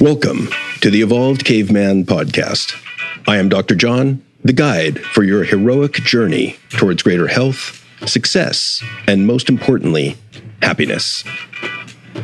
[0.00, 0.48] Welcome
[0.82, 2.74] to the Evolved Caveman Podcast.
[3.26, 3.74] I am Dr.
[3.74, 10.18] John, the guide for your heroic journey towards greater health, success, and most importantly,
[10.60, 11.24] happiness.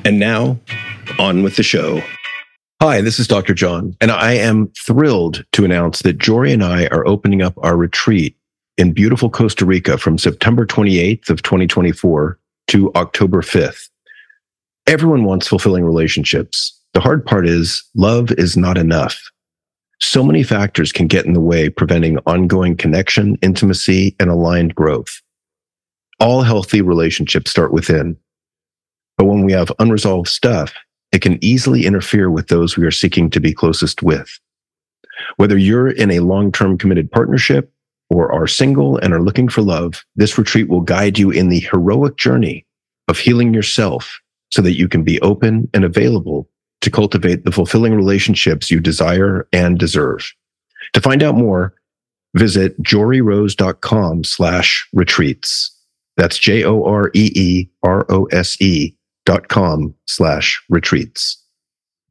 [0.04, 0.60] And now,
[1.18, 2.02] on with the show.
[2.82, 3.54] Hi, this is Dr.
[3.54, 7.78] John, and I am thrilled to announce that Jory and I are opening up our
[7.78, 8.36] retreat
[8.76, 13.88] in beautiful Costa Rica from September 28th of 2024 to October 5th.
[14.86, 16.78] Everyone wants fulfilling relationships.
[16.94, 19.30] The hard part is love is not enough.
[20.00, 25.22] So many factors can get in the way, preventing ongoing connection, intimacy, and aligned growth.
[26.20, 28.16] All healthy relationships start within.
[29.16, 30.74] But when we have unresolved stuff,
[31.12, 34.38] it can easily interfere with those we are seeking to be closest with.
[35.36, 37.72] Whether you're in a long-term committed partnership
[38.10, 41.60] or are single and are looking for love, this retreat will guide you in the
[41.60, 42.66] heroic journey
[43.08, 44.20] of healing yourself
[44.50, 46.48] so that you can be open and available
[46.82, 50.32] to cultivate the fulfilling relationships you desire and deserve.
[50.92, 51.74] To find out more,
[52.34, 55.70] visit joryrose.com slash retreats.
[56.16, 56.86] That's J-O-R-E-E-R-O-S-E
[59.24, 61.38] dot com slash retreats.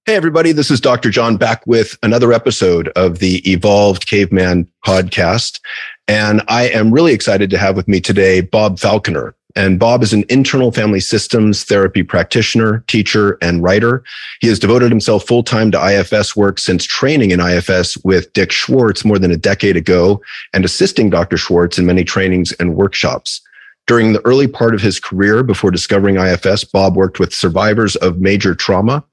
[0.05, 0.51] Hey, everybody.
[0.51, 1.11] This is Dr.
[1.11, 5.59] John back with another episode of the Evolved Caveman podcast.
[6.07, 9.35] And I am really excited to have with me today Bob Falconer.
[9.55, 14.03] And Bob is an internal family systems therapy practitioner, teacher, and writer.
[14.39, 18.51] He has devoted himself full time to IFS work since training in IFS with Dick
[18.51, 20.21] Schwartz more than a decade ago
[20.53, 21.37] and assisting Dr.
[21.37, 23.41] Schwartz in many trainings and workshops.
[23.87, 28.19] During the early part of his career before discovering IFS, Bob worked with survivors of
[28.19, 29.03] major trauma.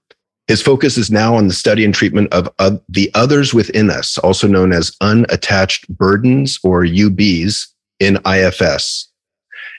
[0.47, 4.17] His focus is now on the study and treatment of uh, the others within us,
[4.19, 7.67] also known as unattached burdens or UBs
[8.01, 9.09] in IFS.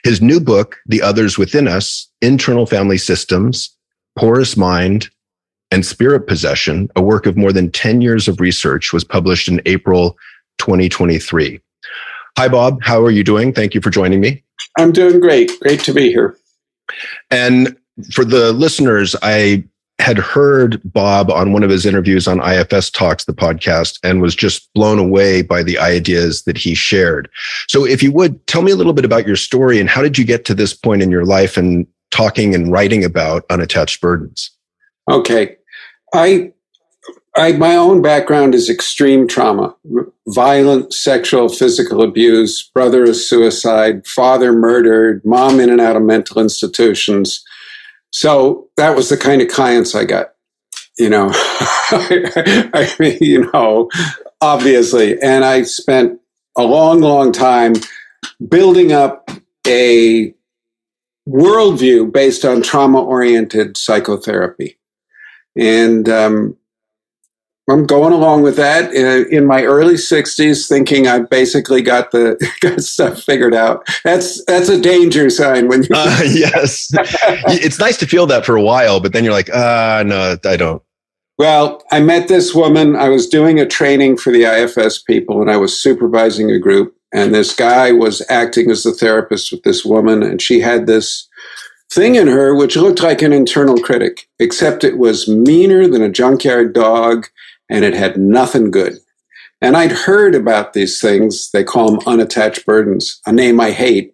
[0.04, 3.74] His new book, The Others Within Us Internal Family Systems,
[4.16, 5.10] Porous Mind,
[5.70, 9.60] and Spirit Possession, a work of more than 10 years of research, was published in
[9.66, 10.16] April
[10.58, 11.60] 2023.
[12.36, 12.82] Hi, Bob.
[12.82, 13.52] How are you doing?
[13.52, 14.42] Thank you for joining me.
[14.78, 15.52] I'm doing great.
[15.60, 16.36] Great to be here.
[17.30, 17.76] And
[18.12, 19.64] for the listeners, I
[20.00, 24.34] had heard Bob on one of his interviews on IFS Talks, the podcast, and was
[24.34, 27.28] just blown away by the ideas that he shared.
[27.68, 30.18] So, if you would tell me a little bit about your story and how did
[30.18, 34.50] you get to this point in your life and talking and writing about unattached burdens?
[35.10, 35.56] Okay.
[36.12, 36.52] I,
[37.36, 39.74] I, my own background is extreme trauma,
[40.28, 46.40] violent sexual, physical abuse, brother is suicide, father murdered, mom in and out of mental
[46.40, 47.44] institutions
[48.10, 50.34] so that was the kind of clients I got,
[50.98, 51.30] you know.
[51.34, 53.88] I mean, you know,
[54.40, 55.20] obviously.
[55.20, 56.20] And I spent
[56.56, 57.74] a long, long time
[58.48, 59.30] building up
[59.66, 60.34] a
[61.28, 64.78] worldview based on trauma oriented psychotherapy.
[65.56, 66.56] And um,
[67.68, 72.80] I'm going along with that in, my early 60s, thinking I basically got the got
[72.80, 73.86] stuff figured out.
[74.02, 75.88] That's that's a danger sign when you.
[75.92, 76.90] Uh, yes,
[77.46, 80.36] it's nice to feel that for a while, but then you're like, ah, uh, no,
[80.44, 80.82] I don't.
[81.38, 82.96] Well, I met this woman.
[82.96, 86.94] I was doing a training for the IFS people, and I was supervising a group.
[87.12, 91.28] And this guy was acting as the therapist with this woman, and she had this
[91.92, 96.10] thing in her which looked like an internal critic, except it was meaner than a
[96.10, 97.26] junkyard dog
[97.70, 98.98] and it had nothing good.
[99.62, 101.50] And I'd heard about these things.
[101.52, 104.12] They call them unattached burdens, a name I hate.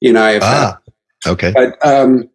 [0.00, 0.78] You know, I've ah,
[1.26, 1.52] okay.
[1.54, 2.28] But um,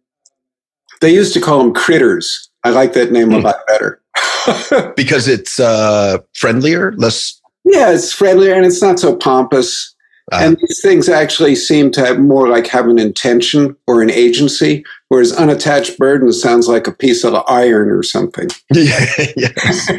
[1.00, 2.50] they used to call them critters.
[2.64, 3.34] I like that name hmm.
[3.34, 4.02] a lot better
[4.96, 7.40] because it's uh, friendlier, less.
[7.64, 9.91] Yeah, it's friendlier and it's not so pompous.
[10.30, 14.10] Uh, and these things actually seem to have more like have an intention or an
[14.10, 18.48] agency, whereas unattached burden sounds like a piece of iron or something.
[18.72, 19.90] yes.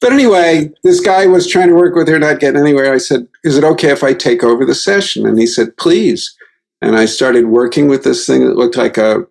[0.00, 2.92] but anyway, this guy was trying to work with her, not getting anywhere.
[2.92, 5.26] I said, Is it okay if I take over the session?
[5.26, 6.34] And he said, Please.
[6.80, 9.24] And I started working with this thing that looked like a,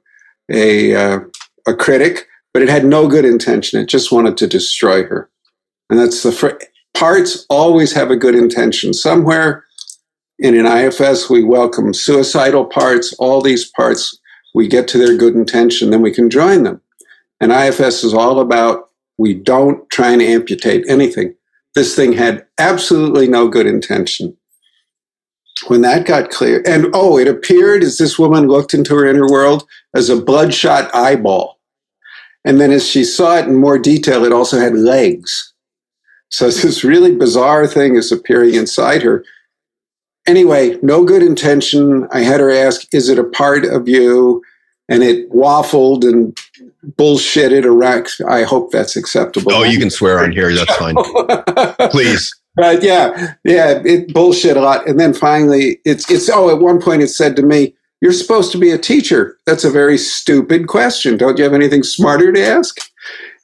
[0.50, 1.19] a, uh,
[1.68, 3.81] a critic, but it had no good intention.
[3.81, 5.30] It just wanted to destroy her.
[5.89, 6.63] And that's the fr-
[6.94, 8.94] parts always have a good intention.
[8.94, 9.66] Somewhere
[10.42, 14.18] and in IFS, we welcome suicidal parts, all these parts.
[14.56, 16.82] We get to their good intention, then we can join them.
[17.40, 21.36] And IFS is all about we don't try and amputate anything.
[21.76, 24.36] This thing had absolutely no good intention.
[25.68, 29.30] When that got clear, and oh, it appeared as this woman looked into her inner
[29.30, 29.64] world
[29.96, 31.60] as a bloodshot eyeball.
[32.44, 35.54] And then as she saw it in more detail, it also had legs.
[36.30, 39.24] So this really bizarre thing is appearing inside her
[40.27, 42.07] anyway, no good intention.
[42.12, 44.44] I had her ask, Is it a part of you?
[44.89, 46.38] And it waffled and
[46.97, 48.07] bullshitted around.
[48.27, 49.53] I hope that's acceptable.
[49.53, 50.53] Oh, you can swear on here.
[50.53, 50.95] That's fine.
[51.91, 52.35] Please.
[52.56, 54.85] But yeah, yeah, it bullshit a lot.
[54.88, 56.29] And then finally, it's it's.
[56.29, 59.38] Oh, at one point, it said to me, "You're supposed to be a teacher.
[59.45, 61.15] That's a very stupid question.
[61.15, 62.77] Don't you have anything smarter to ask?"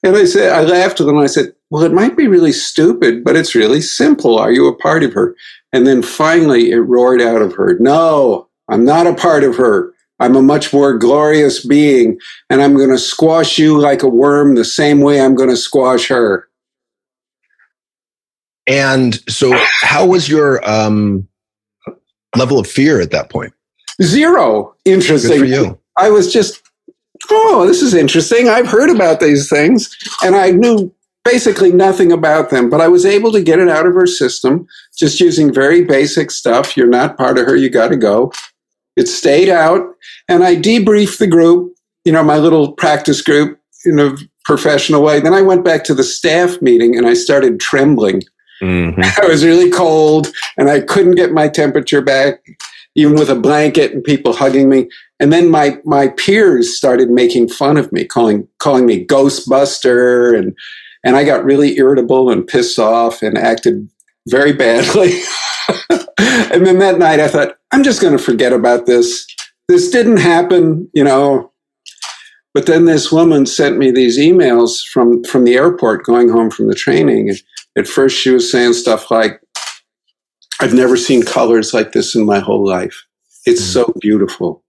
[0.03, 1.17] And I said, I laughed with them.
[1.17, 4.37] I said, "Well, it might be really stupid, but it's really simple.
[4.39, 5.35] Are you a part of her?"
[5.73, 9.93] And then finally, it roared out of her, "No, I'm not a part of her."
[10.19, 12.19] I'm a much more glorious being,
[12.49, 15.57] and I'm going to squash you like a worm the same way I'm going to
[15.57, 16.47] squash her.
[18.65, 21.27] And so, how was your um,
[22.35, 23.53] level of fear at that point?
[24.01, 24.75] Zero.
[24.85, 25.31] Interesting.
[25.31, 25.79] Good for you.
[25.97, 26.61] I was just,
[27.29, 28.49] oh, this is interesting.
[28.49, 30.93] I've heard about these things, and I knew
[31.27, 34.65] basically nothing about them, but I was able to get it out of her system
[34.97, 36.77] just using very basic stuff.
[36.77, 38.31] You're not part of her, you got to go.
[38.95, 39.81] It stayed out,
[40.29, 41.75] and I debriefed the group,
[42.05, 44.15] you know, my little practice group in a
[44.45, 45.19] professional way.
[45.19, 48.23] Then I went back to the staff meeting and I started trembling.
[48.61, 49.01] Mm-hmm.
[49.21, 52.39] I was really cold and I couldn't get my temperature back,
[52.95, 54.89] even with a blanket and people hugging me.
[55.19, 60.55] And then my my peers started making fun of me, calling calling me Ghostbuster, and
[61.07, 63.89] and I got really irritable and pissed off and acted
[64.27, 65.21] very badly.
[66.19, 69.25] and then that night I thought, I'm just going to forget about this.
[69.69, 71.53] This didn't happen, you know.
[72.53, 76.67] But then this woman sent me these emails from, from the airport going home from
[76.67, 77.33] the training.
[77.77, 79.39] At first, she was saying stuff like,
[80.59, 83.05] I've never seen colors like this in my whole life.
[83.45, 83.91] It's mm-hmm.
[83.91, 84.61] so beautiful.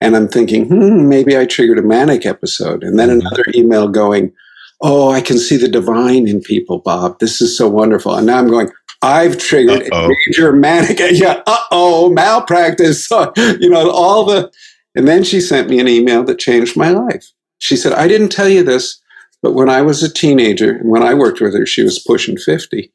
[0.00, 2.82] And I'm thinking, hmm, maybe I triggered a manic episode.
[2.82, 3.26] And then mm-hmm.
[3.26, 4.32] another email going,
[4.80, 7.18] Oh, I can see the divine in people, Bob.
[7.18, 8.14] This is so wonderful.
[8.14, 8.70] And now I'm going,
[9.02, 10.08] I've triggered Uh-oh.
[10.08, 14.50] major manic, yeah, uh oh, malpractice, you know, all the.
[14.94, 17.26] And then she sent me an email that changed my life.
[17.58, 19.00] She said, I didn't tell you this,
[19.42, 22.92] but when I was a teenager, when I worked with her, she was pushing 50.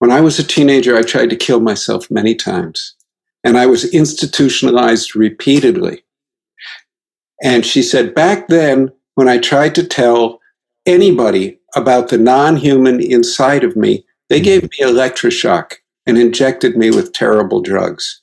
[0.00, 2.94] When I was a teenager, I tried to kill myself many times,
[3.42, 6.04] and I was institutionalized repeatedly.
[7.42, 10.40] And she said, back then, when I tried to tell
[10.88, 15.74] anybody about the non human inside of me, they gave me electroshock
[16.06, 18.22] and injected me with terrible drugs.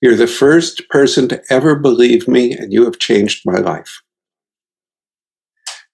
[0.00, 4.02] You're the first person to ever believe me, and you have changed my life.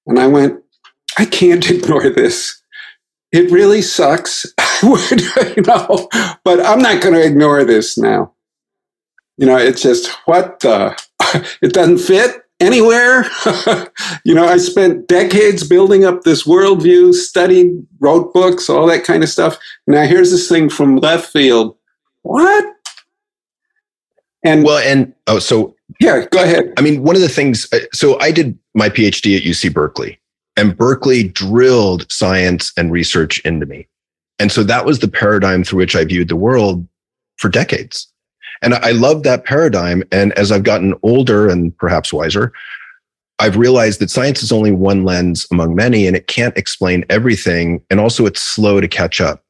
[0.07, 0.61] And I went,
[1.19, 2.61] I can't ignore this.
[3.33, 4.47] It really sucks,
[4.83, 6.09] you know,
[6.45, 8.35] but I'm not going to ignore this now.
[9.39, 10.95] You know, it's just what the,
[11.63, 13.25] it doesn't fit anywhere.
[14.25, 19.23] you know, I spent decades building up this worldview, studied, wrote books, all that kind
[19.23, 19.59] of stuff.
[19.87, 21.77] Now here's this thing from left field.
[22.23, 22.65] What?
[24.45, 26.73] And well, and oh, so yeah, go ahead.
[26.77, 27.69] I mean, one of the things.
[27.73, 30.19] Uh, so I did my PhD at UC Berkeley,
[30.57, 33.87] and Berkeley drilled science and research into me,
[34.41, 36.87] and so that was the paradigm through which I viewed the world
[37.37, 38.12] for decades.
[38.63, 40.03] And I love that paradigm.
[40.13, 42.53] And as I've gotten older and perhaps wiser,
[43.39, 47.85] I've realized that science is only one lens among many and it can't explain everything.
[47.91, 49.45] And also it's slow to catch up.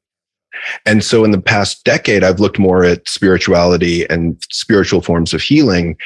[0.87, 5.43] And so in the past decade, I've looked more at spirituality and spiritual forms of
[5.43, 5.97] healing.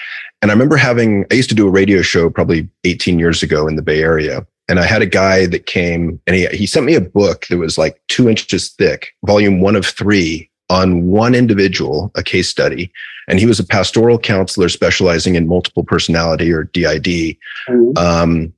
[0.42, 3.68] And I remember having, I used to do a radio show probably 18 years ago
[3.68, 4.46] in the Bay Area.
[4.68, 7.58] And I had a guy that came and he, he sent me a book that
[7.58, 12.90] was like two inches thick, volume one of three on one individual, a case study,
[13.28, 17.36] and he was a pastoral counselor specializing in multiple personality or DID,
[17.68, 17.96] mm-hmm.
[17.96, 18.52] um,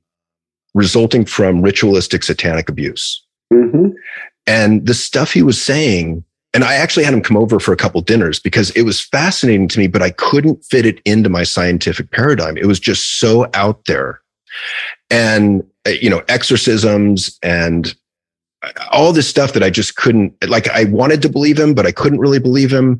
[0.73, 3.23] resulting from ritualistic satanic abuse.
[3.53, 3.89] Mm-hmm.
[4.47, 6.23] And the stuff he was saying,
[6.53, 9.67] and I actually had him come over for a couple dinners because it was fascinating
[9.69, 12.57] to me, but I couldn't fit it into my scientific paradigm.
[12.57, 14.21] It was just so out there.
[15.11, 17.93] And, uh, you know, exorcisms and
[18.91, 21.91] all this stuff that I just couldn't like I wanted to believe him but I
[21.91, 22.99] couldn't really believe him.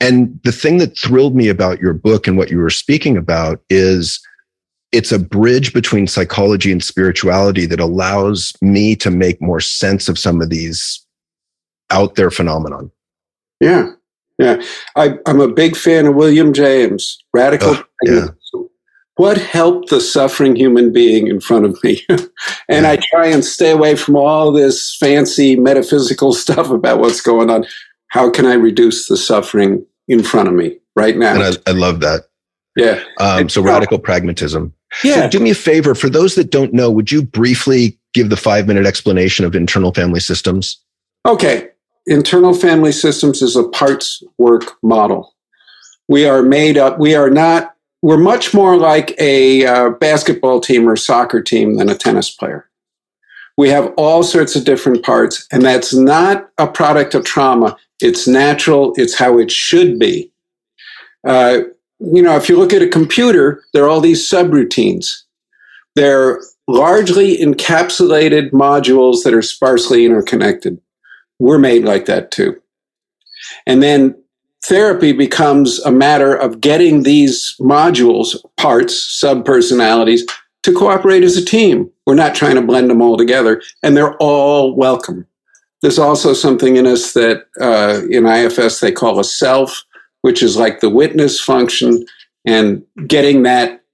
[0.00, 3.60] And the thing that thrilled me about your book and what you were speaking about
[3.70, 4.20] is
[4.92, 10.18] it's a bridge between psychology and spirituality that allows me to make more sense of
[10.18, 11.04] some of these
[11.90, 12.90] out there phenomenon.
[13.60, 13.90] Yeah.
[14.38, 14.62] Yeah.
[14.96, 18.28] I, am a big fan of william james radical yeah
[19.16, 22.02] what helped the suffering human being in front of me?
[22.68, 27.50] and I try and stay away from all this fancy metaphysical stuff about what's going
[27.50, 27.66] on.
[28.08, 31.34] How can I reduce the suffering in front of me right now?
[31.34, 32.28] And I, I love that.
[32.76, 33.02] Yeah.
[33.18, 34.72] Um, so radical pragmatism.
[35.02, 35.14] Yeah.
[35.22, 35.94] So do me a favor.
[35.94, 39.92] For those that don't know, would you briefly give the five minute explanation of internal
[39.92, 40.78] family systems?
[41.24, 41.70] Okay.
[42.06, 45.34] Internal family systems is a parts work model.
[46.08, 47.75] We are made up, we are not
[48.06, 52.70] we're much more like a uh, basketball team or soccer team than a tennis player.
[53.56, 57.76] We have all sorts of different parts, and that's not a product of trauma.
[58.00, 58.92] It's natural.
[58.94, 60.30] It's how it should be.
[61.26, 61.62] Uh,
[61.98, 65.08] you know, if you look at a computer, there are all these subroutines.
[65.96, 70.80] They're largely encapsulated modules that are sparsely interconnected.
[71.40, 72.62] We're made like that too.
[73.66, 74.14] And then
[74.66, 80.22] therapy becomes a matter of getting these modules, parts, subpersonalities,
[80.62, 81.90] to cooperate as a team.
[82.06, 85.26] We're not trying to blend them all together, and they're all welcome.
[85.82, 89.84] There's also something in us that uh, in IFS they call a self,
[90.22, 92.04] which is like the witness function,
[92.44, 93.84] and getting that,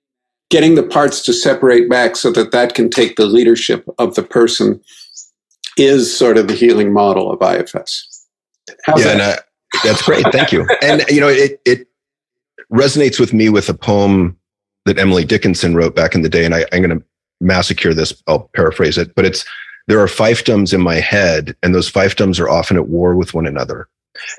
[0.50, 4.22] getting the parts to separate back so that that can take the leadership of the
[4.22, 4.80] person
[5.76, 8.26] is sort of the healing model of IFS.
[8.84, 9.44] How's yeah, that?
[9.84, 10.24] That's great.
[10.32, 10.66] Thank you.
[10.82, 11.88] And you know, it it
[12.72, 14.36] resonates with me with a poem
[14.84, 17.04] that Emily Dickinson wrote back in the day, and I, I'm going to
[17.40, 18.22] massacre this.
[18.26, 19.44] I'll paraphrase it, but it's
[19.88, 23.46] there are fiefdoms in my head, and those fiefdoms are often at war with one
[23.46, 23.88] another.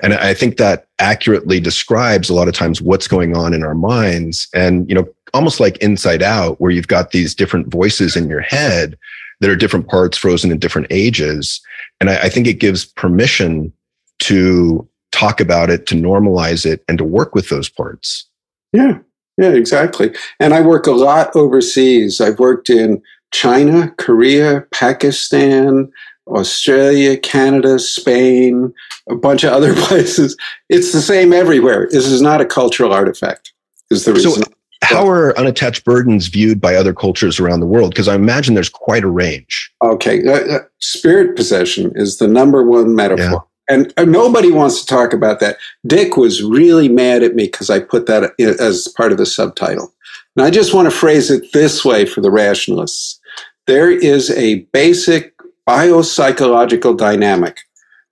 [0.02, 3.74] And I think that accurately describes a lot of times what's going on in our
[3.74, 4.48] minds.
[4.54, 8.40] And, you know, almost like inside out, where you've got these different voices in your
[8.40, 8.96] head
[9.40, 11.60] that are different parts frozen in different ages.
[12.00, 13.72] And I, I think it gives permission
[14.20, 18.28] to talk about it, to normalize it, and to work with those parts.
[18.72, 18.98] Yeah,
[19.38, 20.14] yeah, exactly.
[20.40, 22.20] And I work a lot overseas.
[22.20, 23.00] I've worked in
[23.32, 25.90] China, Korea, Pakistan,
[26.26, 28.72] Australia, Canada, Spain,
[29.08, 30.36] a bunch of other places.
[30.68, 31.88] It's the same everywhere.
[31.90, 33.52] This is not a cultural artifact.
[33.90, 34.42] Is the reason.
[34.42, 34.42] So
[34.82, 37.90] how are unattached burdens viewed by other cultures around the world?
[37.90, 39.72] Because I imagine there's quite a range.
[39.82, 43.46] Okay, uh, uh spirit possession is the number one metaphor.
[43.68, 45.56] And nobody wants to talk about that.
[45.86, 49.92] Dick was really mad at me because I put that as part of the subtitle.
[50.36, 53.20] And I just want to phrase it this way for the rationalists.
[53.66, 55.34] There is a basic
[55.66, 57.60] biopsychological dynamic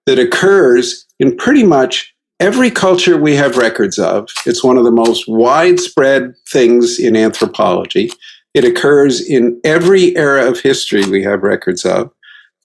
[0.07, 4.29] that occurs in pretty much every culture we have records of.
[4.47, 8.11] It's one of the most widespread things in anthropology.
[8.55, 12.11] It occurs in every era of history we have records of.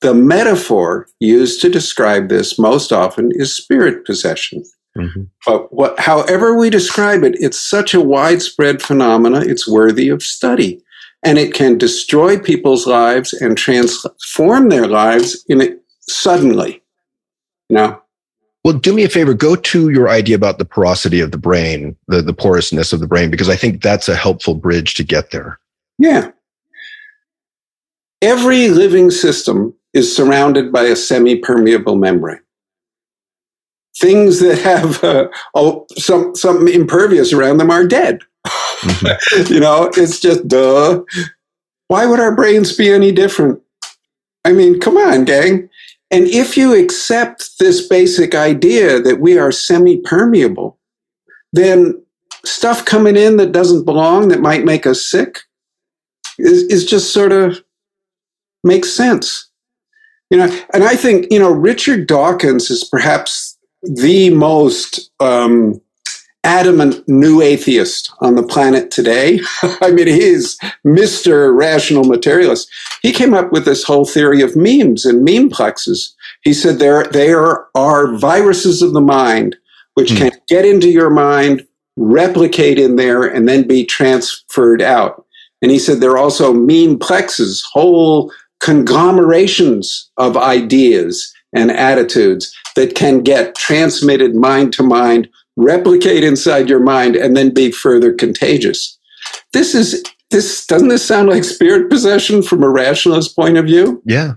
[0.01, 4.63] The metaphor used to describe this most often is spirit possession.
[4.97, 5.23] Mm-hmm.
[5.45, 10.81] But what, however we describe it, it's such a widespread phenomena, it's worthy of study.
[11.23, 16.83] And it can destroy people's lives and transform their lives in it suddenly.
[17.69, 18.03] Now,
[18.63, 21.95] well, do me a favor, go to your idea about the porosity of the brain,
[22.07, 25.31] the, the porousness of the brain, because I think that's a helpful bridge to get
[25.31, 25.59] there.
[25.97, 26.31] Yeah.
[28.21, 32.41] Every living system is surrounded by a semi-permeable membrane.
[33.99, 38.19] Things that have uh, oh, some something impervious around them are dead.
[38.45, 39.53] Mm-hmm.
[39.53, 41.01] you know, it's just duh.
[41.87, 43.59] Why would our brains be any different?
[44.45, 45.69] I mean, come on, gang.
[46.09, 50.77] And if you accept this basic idea that we are semi-permeable,
[51.51, 52.01] then
[52.45, 55.39] stuff coming in that doesn't belong, that might make us sick,
[56.37, 57.61] is, is just sort of
[58.63, 59.46] makes sense.
[60.29, 65.79] You know, and I think, you know, Richard Dawkins is perhaps the most um,
[66.43, 69.39] adamant new atheist on the planet today.
[69.81, 71.55] I mean, he's Mr.
[71.55, 72.69] Rational Materialist.
[73.01, 76.13] He came up with this whole theory of memes and memeplexes.
[76.43, 79.55] He said there, there are viruses of the mind
[79.95, 80.17] which mm.
[80.17, 81.65] can get into your mind,
[81.97, 85.25] replicate in there, and then be transferred out.
[85.61, 93.21] And he said there are also memeplexes, whole conglomerations of ideas and attitudes that can
[93.21, 98.97] get transmitted mind to mind, replicate inside your mind, and then be further contagious.
[99.53, 104.01] This is this doesn't this sound like spirit possession from a rationalist point of view?
[104.05, 104.33] Yeah.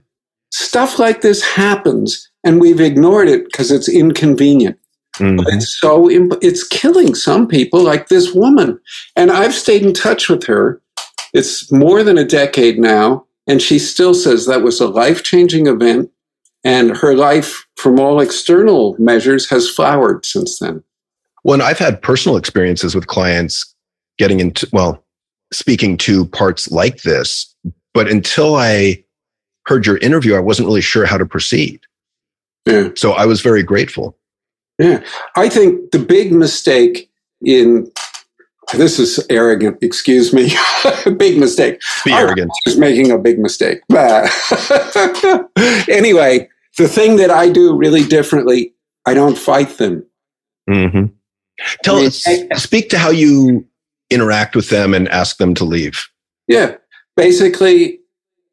[0.53, 4.79] Stuff like this happens and we've ignored it because it's inconvenient.
[5.17, 5.37] Mm-hmm.
[5.37, 8.81] But it's so it's killing some people like this woman.
[9.17, 10.81] And I've stayed in touch with her.
[11.35, 15.67] It's more than a decade now and she still says that was a life changing
[15.67, 16.11] event.
[16.63, 20.83] And her life, from all external measures, has flowered since then.
[21.43, 23.75] Well, I've had personal experiences with clients
[24.19, 25.03] getting into, well,
[25.53, 27.55] speaking to parts like this.
[27.95, 29.03] But until I
[29.67, 31.81] heard your interview, I wasn't really sure how to proceed.
[32.67, 32.91] Yeah.
[32.95, 34.19] So I was very grateful.
[34.79, 35.03] Yeah.
[35.37, 37.11] I think the big mistake
[37.43, 37.91] in
[38.77, 39.79] this is arrogant.
[39.83, 40.53] Excuse me.
[41.17, 41.81] big mistake.
[42.05, 42.51] Be arrogant.
[42.67, 43.81] Is making a big mistake.
[45.89, 46.49] anyway,
[46.79, 48.75] the thing that I do really differently,
[49.07, 50.07] I don't fight them.
[50.69, 51.07] Mm-hmm.
[51.83, 52.27] Tell I mean, us.
[52.27, 53.67] I, speak to how you
[54.11, 56.09] interact with them and ask them to leave.
[56.49, 56.77] Yeah.
[57.17, 58.01] Basically,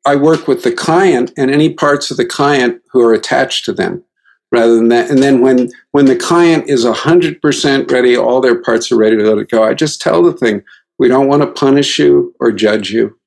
[0.05, 3.73] I work with the client and any parts of the client who are attached to
[3.73, 4.03] them
[4.51, 5.09] rather than that.
[5.09, 9.23] And then when, when the client is 100% ready, all their parts are ready to
[9.23, 10.63] let it go, I just tell the thing,
[10.99, 13.17] we don't want to punish you or judge you.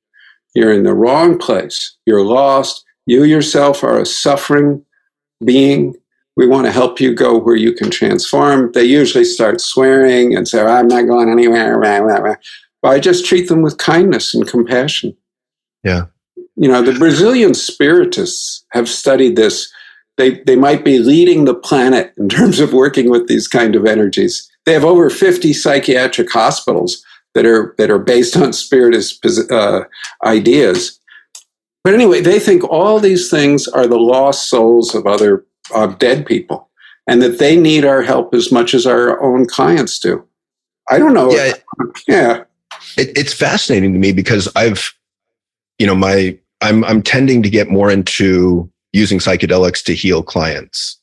[0.53, 1.95] You're in the wrong place.
[2.05, 2.83] You're lost.
[3.05, 4.83] You yourself are a suffering
[5.45, 5.95] being.
[6.35, 8.71] We want to help you go where you can transform.
[8.73, 11.79] They usually start swearing and say, I'm not going anywhere.
[12.81, 15.15] But I just treat them with kindness and compassion.
[15.83, 16.05] Yeah.
[16.55, 19.71] You know, the Brazilian spiritists have studied this.
[20.17, 23.85] They, they might be leading the planet in terms of working with these kind of
[23.85, 24.49] energies.
[24.65, 27.03] They have over 50 psychiatric hospitals
[27.33, 29.85] that are that are based on spiritist uh,
[30.25, 30.99] ideas.
[31.83, 36.25] But anyway, they think all these things are the lost souls of other of dead
[36.25, 36.69] people,
[37.07, 40.23] and that they need our help as much as our own clients do.
[40.89, 41.31] I don't know.
[41.31, 41.53] Yeah,
[42.07, 42.43] yeah.
[42.97, 44.93] It, it's fascinating to me because I've,
[45.79, 50.97] you know, my I'm I'm tending to get more into using psychedelics to heal clients.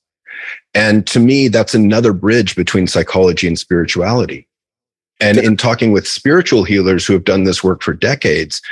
[0.75, 4.47] And to me, that's another bridge between psychology and spirituality.
[5.21, 8.63] And in talking with spiritual healers who have done this work for decades,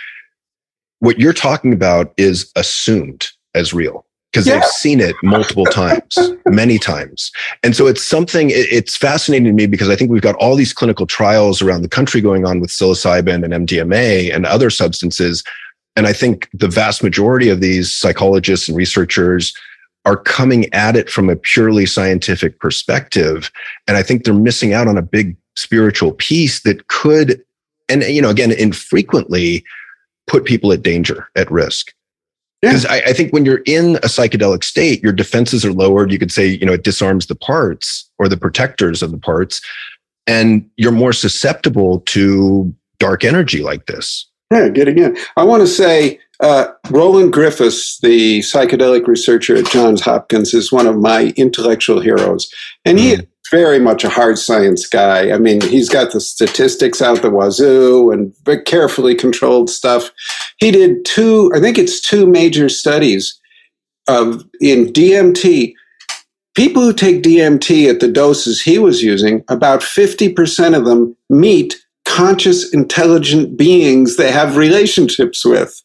[1.00, 4.54] what you're talking about is assumed as real because yeah.
[4.54, 7.32] they've seen it multiple times, many times.
[7.62, 10.72] And so it's something, it's fascinating to me because I think we've got all these
[10.72, 15.42] clinical trials around the country going on with psilocybin and MDMA and other substances.
[15.96, 19.54] And I think the vast majority of these psychologists and researchers
[20.04, 23.50] are coming at it from a purely scientific perspective.
[23.88, 27.42] And I think they're missing out on a big spiritual piece that could,
[27.88, 29.64] and you know, again, infrequently
[30.26, 31.92] put people at danger, at risk.
[32.62, 32.92] Because yeah.
[32.92, 36.10] I, I, think when you're in a psychedelic state, your defenses are lowered.
[36.10, 39.60] You could say, you know, it disarms the parts or the protectors of the parts,
[40.26, 44.26] and you're more susceptible to dark energy like this.
[44.52, 45.16] Yeah, getting in.
[45.36, 50.86] I want to say uh, Roland Griffiths, the psychedelic researcher at Johns Hopkins, is one
[50.86, 52.48] of my intellectual heroes.
[52.84, 55.30] And he mm very much a hard science guy.
[55.32, 60.10] I mean, he's got the statistics out the wazoo and very carefully controlled stuff.
[60.58, 63.38] He did two, I think it's two major studies
[64.08, 65.74] of in DMT.
[66.54, 71.76] People who take DMT at the doses he was using, about 50% of them meet
[72.16, 75.82] conscious, intelligent beings they have relationships with.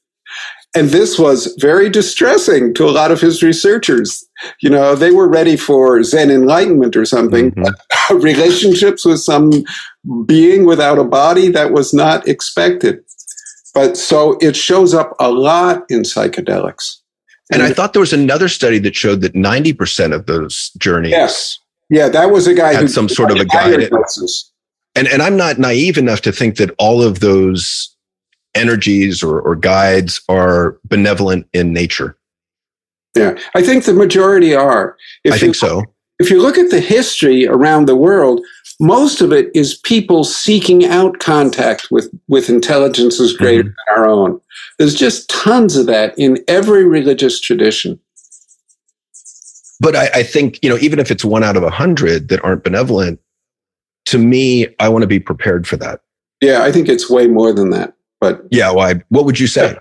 [0.74, 4.26] And this was very distressing to a lot of his researchers.
[4.62, 7.52] You know, they were ready for Zen enlightenment or something.
[7.52, 8.18] Mm-hmm.
[8.22, 9.52] relationships with some
[10.26, 13.04] being without a body, that was not expected.
[13.74, 16.98] But so it shows up a lot in psychedelics.
[17.52, 21.12] And, and I thought there was another study that showed that 90% of those journeys.
[21.12, 21.60] Yes.
[21.90, 23.92] Yeah, that was a guy had some sort of a guided.
[24.96, 27.96] And, and I'm not naive enough to think that all of those
[28.56, 32.18] energies or, or guides are benevolent in nature?
[33.16, 34.98] Yeah, I think the majority are.
[35.24, 35.84] If I think you, so.
[36.20, 38.42] If you look at the history around the world,
[38.80, 43.70] most of it is people seeking out contact with, with intelligences greater mm-hmm.
[43.70, 44.42] than our own.
[44.78, 48.00] There's just tons of that in every religious tradition.
[49.80, 52.44] But I, I think, you know, even if it's one out of a hundred that
[52.44, 53.20] aren't benevolent,
[54.12, 56.02] to me, I want to be prepared for that.
[56.42, 57.94] Yeah, I think it's way more than that.
[58.20, 58.96] But yeah, why?
[59.08, 59.78] What would you say?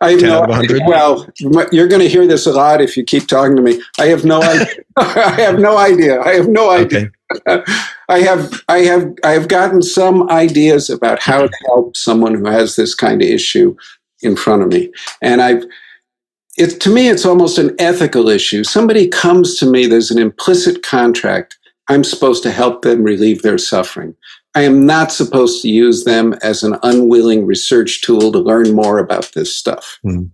[0.00, 0.46] I have no,
[0.86, 1.28] well,
[1.70, 3.80] you're going to hear this a lot if you keep talking to me.
[3.98, 4.66] I have no idea.
[4.96, 6.20] I have no idea.
[6.20, 7.10] I have no idea.
[7.48, 7.72] Okay.
[8.08, 12.46] I have I have I have gotten some ideas about how to help someone who
[12.46, 13.74] has this kind of issue
[14.20, 15.64] in front of me, and I've.
[16.58, 18.62] It, to me, it's almost an ethical issue.
[18.62, 21.56] Somebody comes to me, there's an implicit contract.
[21.88, 24.14] I'm supposed to help them relieve their suffering.
[24.54, 28.98] I am not supposed to use them as an unwilling research tool to learn more
[28.98, 29.98] about this stuff.
[30.04, 30.30] Mm.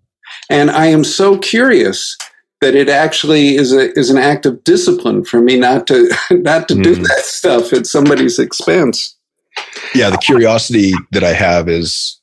[0.51, 2.17] And I am so curious
[2.61, 6.69] that it actually is a is an act of discipline for me not to not
[6.69, 6.83] to mm.
[6.83, 7.03] do hmm.
[7.03, 9.17] that stuff at somebody's expense.
[9.95, 12.21] Yeah, the curiosity that I have is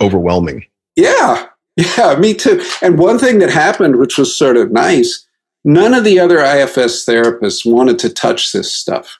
[0.00, 0.64] overwhelming.
[0.96, 1.46] Yeah.
[1.96, 2.60] Yeah, me too.
[2.82, 5.27] And one thing that happened which was sort of nice,
[5.68, 9.18] none of the other IFS therapists wanted to touch this stuff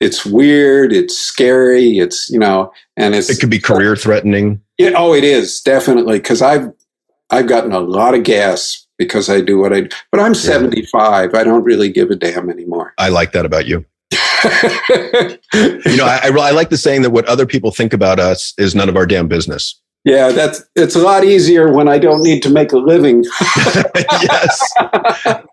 [0.00, 4.60] it's weird, it's scary, it's you know, and it's it could be career threatening.
[4.78, 6.70] Yeah, oh, it is definitely because I've
[7.30, 9.88] I've gotten a lot of gas because I do what I do.
[10.10, 11.34] But I'm 75.
[11.34, 12.94] I don't really give a damn anymore.
[12.98, 13.84] I like that about you.
[14.12, 18.54] you know, I, I, I like the saying that what other people think about us
[18.58, 19.80] is none of our damn business.
[20.06, 23.24] Yeah, that's it's a lot easier when I don't need to make a living.
[24.22, 24.72] yes,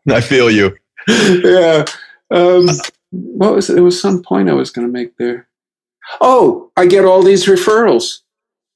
[0.08, 0.78] I feel you.
[1.08, 1.86] Yeah.
[2.30, 2.68] Um,
[3.10, 3.74] what was it?
[3.74, 5.48] There was some point I was going to make there.
[6.22, 8.20] Oh, I get all these referrals.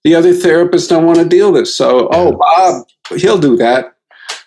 [0.04, 1.76] The other therapists don't want to deal this.
[1.76, 3.96] So, oh, Bob, he'll do that,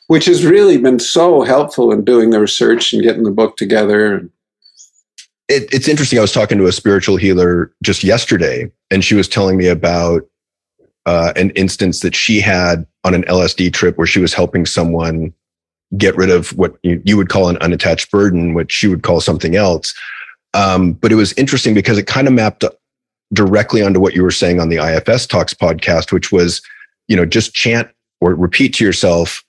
[0.08, 4.28] which has really been so helpful in doing the research and getting the book together.
[5.48, 6.18] It, it's interesting.
[6.18, 10.22] I was talking to a spiritual healer just yesterday, and she was telling me about
[11.06, 15.32] uh, an instance that she had on an LSD trip where she was helping someone
[15.96, 19.20] get rid of what you, you would call an unattached burden, which she would call
[19.20, 19.94] something else.
[20.54, 22.64] Um, but it was interesting because it kind of mapped
[23.32, 26.62] directly onto what you were saying on the IFS Talks podcast, which was,
[27.08, 27.88] you know, just chant
[28.20, 29.44] or repeat to yourself,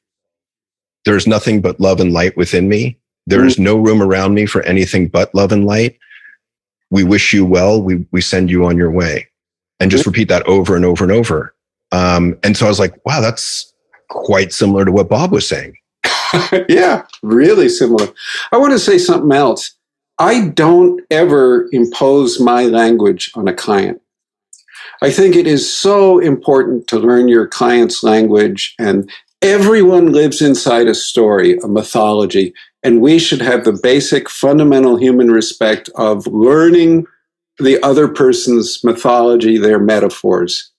[1.06, 2.98] there's nothing but love and light within me.
[3.28, 3.64] There is mm-hmm.
[3.64, 5.98] no room around me for anything but love and light.
[6.90, 7.82] We wish you well.
[7.82, 9.28] We, we send you on your way.
[9.82, 10.12] And just mm-hmm.
[10.12, 11.54] repeat that over and over and over.
[11.92, 13.74] Um, and so I was like, wow, that's
[14.10, 15.76] quite similar to what Bob was saying.
[16.70, 18.08] yeah, really similar.
[18.52, 19.74] I want to say something else.
[20.20, 24.02] I don't ever impose my language on a client.
[25.02, 29.10] I think it is so important to learn your client's language, and
[29.42, 35.32] everyone lives inside a story, a mythology, and we should have the basic fundamental human
[35.32, 37.08] respect of learning
[37.64, 40.72] the other person's mythology, their metaphors.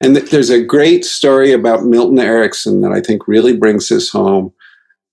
[0.00, 4.52] And there's a great story about Milton Erickson that I think really brings this home.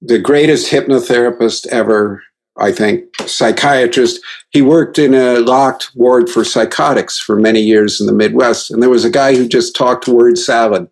[0.02, 2.24] The greatest hypnotherapist ever,
[2.58, 4.22] I think, psychiatrist.
[4.52, 8.72] He worked in a locked ward for psychotics for many years in the Midwest.
[8.72, 10.88] And there was a guy who just talked word salad,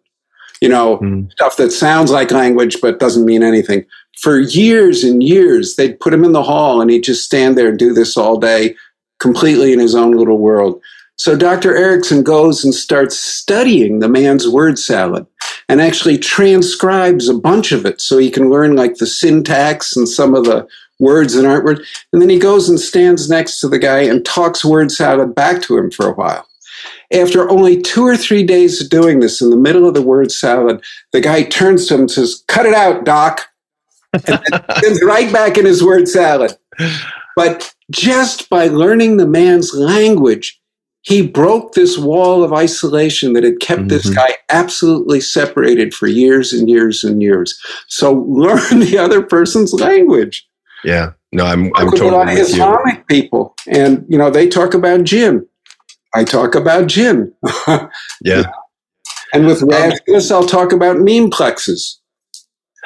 [0.59, 1.31] you know, mm.
[1.31, 3.85] stuff that sounds like language but doesn't mean anything.
[4.19, 7.69] For years and years, they'd put him in the hall and he'd just stand there
[7.69, 8.75] and do this all day,
[9.25, 10.79] completely in his own little world.
[11.15, 11.75] So Dr.
[11.75, 15.25] Erickson goes and starts studying the man's word salad
[15.67, 20.07] and actually transcribes a bunch of it so he can learn like the syntax and
[20.07, 20.67] some of the
[20.99, 21.81] words that aren't words.
[22.13, 25.63] And then he goes and stands next to the guy and talks word salad back
[25.63, 26.47] to him for a while.
[27.11, 30.31] After only two or three days of doing this in the middle of the word
[30.31, 30.83] salad,
[31.13, 33.47] the guy turns to him and says, Cut it out, Doc.
[34.27, 34.39] And
[34.81, 36.55] then right back in his word salad.
[37.35, 40.59] But just by learning the man's language,
[41.01, 43.89] he broke this wall of isolation that had kept mm-hmm.
[43.89, 47.59] this guy absolutely separated for years and years and years.
[47.87, 50.47] So learn the other person's language.
[50.83, 51.11] Yeah.
[51.31, 53.03] No, I'm, I'm totally a lot of Islamic you.
[53.03, 55.45] people, and you know they talk about jinn.
[56.13, 57.33] I talk about jinn.
[58.21, 58.43] yeah.
[59.33, 61.97] And with Radcliffe, um, I'll talk about meme plexes.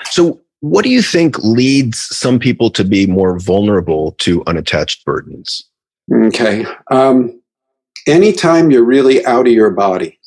[0.09, 5.63] So, what do you think leads some people to be more vulnerable to unattached burdens?
[6.25, 6.65] Okay.
[6.91, 7.41] Um,
[8.07, 10.19] anytime you're really out of your body,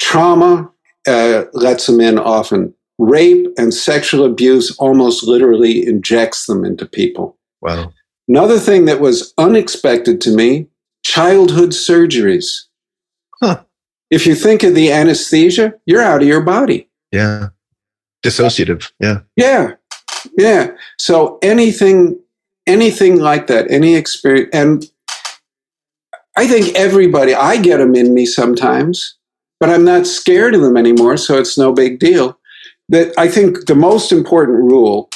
[0.00, 0.70] trauma
[1.06, 7.36] uh, lets them in often rape and sexual abuse almost literally injects them into people.
[7.60, 7.92] Wow.
[8.28, 10.68] Another thing that was unexpected to me
[11.04, 12.62] childhood surgeries.
[13.42, 13.62] Huh.
[14.10, 16.88] If you think of the anesthesia, you're out of your body.
[17.10, 17.48] Yeah.
[18.24, 18.90] Dissociative.
[18.98, 19.20] Yeah.
[19.36, 19.72] Yeah.
[20.38, 20.70] Yeah.
[20.98, 22.18] So anything,
[22.66, 24.86] anything like that, any experience, and
[26.36, 29.16] I think everybody, I get them in me sometimes,
[29.60, 31.16] but I'm not scared of them anymore.
[31.16, 32.38] So it's no big deal
[32.88, 35.10] that I think the most important rule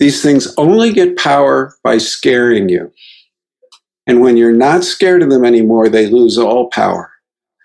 [0.00, 2.92] these things only get power by scaring you.
[4.06, 7.13] And when you're not scared of them anymore, they lose all power.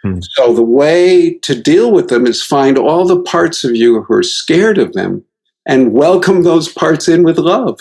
[0.03, 0.19] Hmm.
[0.21, 4.13] So the way to deal with them is find all the parts of you who
[4.13, 5.23] are scared of them
[5.67, 7.79] and welcome those parts in with love.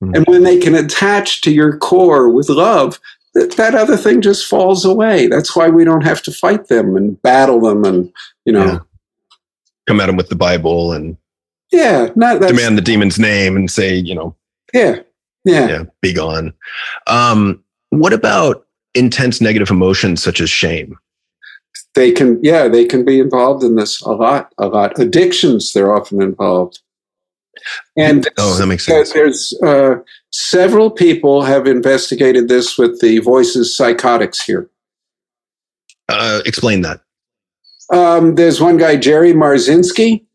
[0.00, 0.14] Hmm.
[0.14, 3.00] And when they can attach to your core with love,
[3.34, 5.26] that, that other thing just falls away.
[5.26, 8.12] That's why we don't have to fight them and battle them and,
[8.44, 8.78] you know, yeah
[9.86, 11.16] come at them with the Bible and
[11.72, 14.36] yeah, not demand the demon's name and say, you know,
[14.72, 15.00] yeah,
[15.44, 16.52] yeah, yeah, be gone.
[17.06, 20.98] Um, what about intense negative emotions such as shame?
[21.96, 24.98] They can, yeah, they can be involved in this a lot, a lot.
[24.98, 26.80] Addictions, they're often involved.
[27.96, 29.14] And oh, that makes sense.
[29.14, 29.96] There's uh,
[30.30, 34.68] several people have investigated this with the voices psychotics here.
[36.08, 37.00] Uh, explain that.
[37.90, 40.26] Um, there's one guy, Jerry Marzinsky,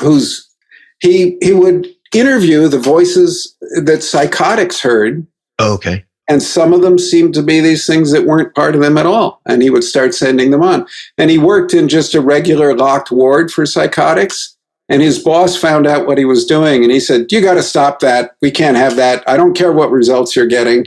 [0.00, 0.50] who's
[0.98, 5.24] he he would interview the voices that psychotics heard.
[5.60, 6.04] Oh, okay.
[6.30, 9.04] And some of them seemed to be these things that weren't part of them at
[9.04, 9.40] all.
[9.46, 10.86] And he would start sending them on.
[11.18, 14.56] And he worked in just a regular locked ward for psychotics.
[14.88, 16.84] And his boss found out what he was doing.
[16.84, 18.36] And he said, You got to stop that.
[18.40, 19.28] We can't have that.
[19.28, 20.86] I don't care what results you're getting.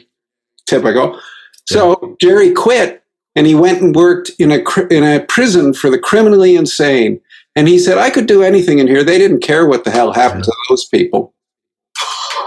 [0.65, 1.19] Typical.
[1.67, 3.03] So Jerry quit
[3.36, 7.19] and he went and worked in a in a prison for the criminally insane.
[7.58, 9.03] And he said, "I could do anything in here.
[9.03, 11.33] They didn't care what the hell happened to those people."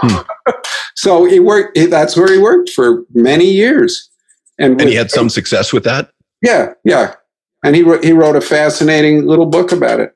[0.01, 0.51] Hmm.
[0.95, 1.77] so he worked.
[1.89, 4.09] That's where he worked for many years.
[4.59, 6.11] And, and with- he had some success with that.
[6.41, 7.15] Yeah, yeah.
[7.63, 10.13] And he wrote, he wrote a fascinating little book about it.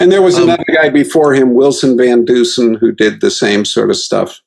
[0.00, 3.64] And there was Um, another guy before him, Wilson Van Dusen, who did the same
[3.64, 4.40] sort of stuff.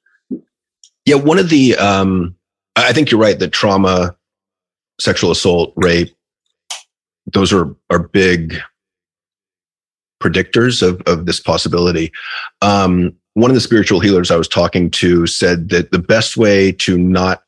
[1.06, 2.36] Yeah, one of the um,
[2.76, 4.15] I think you're right that trauma,
[5.00, 6.13] sexual assault, rape,
[7.32, 8.56] those are are big
[10.21, 12.12] predictors of of this possibility.
[12.62, 16.71] Um, one of the spiritual healers I was talking to said that the best way
[16.71, 17.43] to not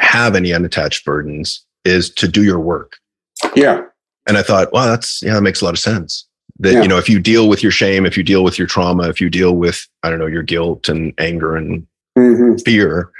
[0.00, 2.96] have any unattached burdens is to do your work.
[3.54, 3.82] Yeah,
[4.26, 6.26] And I thought, wow, that's yeah, that makes a lot of sense.
[6.58, 6.80] That Yeah.
[6.82, 9.20] you know, if you deal with your shame, if you deal with your trauma, if
[9.20, 13.10] you deal with I don't know your guilt and anger and hmm fear,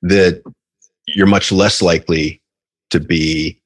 [0.00, 0.42] that
[1.06, 2.40] you're much less likely
[2.88, 3.60] to be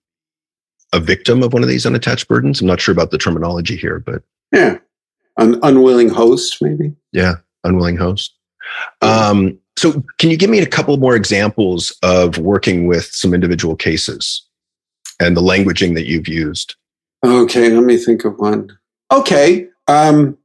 [0.92, 2.60] a victim of one of these unattached burdens.
[2.60, 4.78] I'm not sure about the terminology here, but yeah.
[5.38, 6.92] An unwilling host, maybe.
[7.12, 8.34] yeah, unwilling host.
[9.02, 13.76] Um, so, can you give me a couple more examples of working with some individual
[13.76, 14.44] cases
[15.20, 16.74] and the languaging that you've used?
[17.24, 18.76] Okay, let me think of one.
[19.10, 19.68] Okay.
[19.86, 20.36] Um,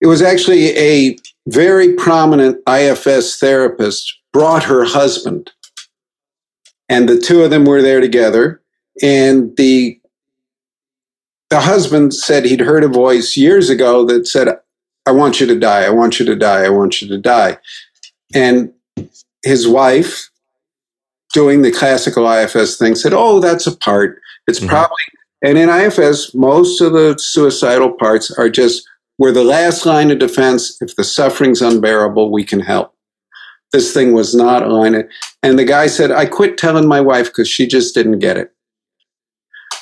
[0.00, 1.16] it was actually a
[1.48, 5.52] very prominent IFS therapist brought her husband,
[6.88, 8.62] and the two of them were there together.
[9.02, 10.00] And the
[11.56, 14.48] the husband said he'd heard a voice years ago that said,
[15.06, 15.84] "I want you to die.
[15.84, 16.64] I want you to die.
[16.64, 17.56] I want you to die."
[18.34, 18.74] And
[19.42, 20.28] his wife,
[21.32, 24.20] doing the classical IFS thing, said, "Oh, that's a part.
[24.46, 24.68] It's Mhm.
[24.68, 25.06] probably."
[25.42, 28.86] And in IFS, most of the suicidal parts are just
[29.18, 30.76] we're the last line of defense.
[30.82, 32.92] If the suffering's unbearable, we can help.
[33.72, 34.94] This thing was not a line.
[34.94, 35.06] Of,
[35.42, 38.52] and the guy said, I quit telling my wife because she just didn't get it.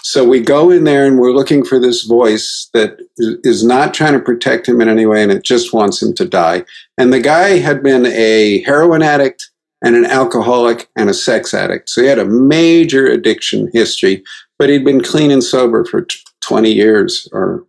[0.04, 4.12] So we go in there and we're looking for this voice that is not trying
[4.12, 6.66] to protect him in any way and it just wants him to die.
[6.98, 9.50] And the guy had been a heroin addict
[9.82, 11.88] and an alcoholic and a sex addict.
[11.88, 14.22] So he had a major addiction history,
[14.58, 16.06] but he'd been clean and sober for
[16.42, 17.64] 20 years or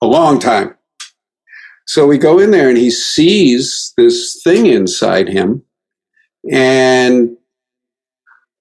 [0.00, 0.74] a long time.
[1.86, 5.62] So we go in there and he sees this thing inside him
[6.50, 7.36] and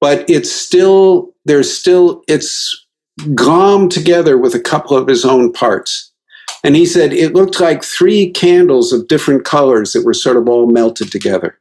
[0.01, 2.84] but it's still there's still it's
[3.21, 6.11] glommed together with a couple of his own parts.
[6.63, 10.49] And he said it looked like three candles of different colors that were sort of
[10.49, 11.59] all melted together.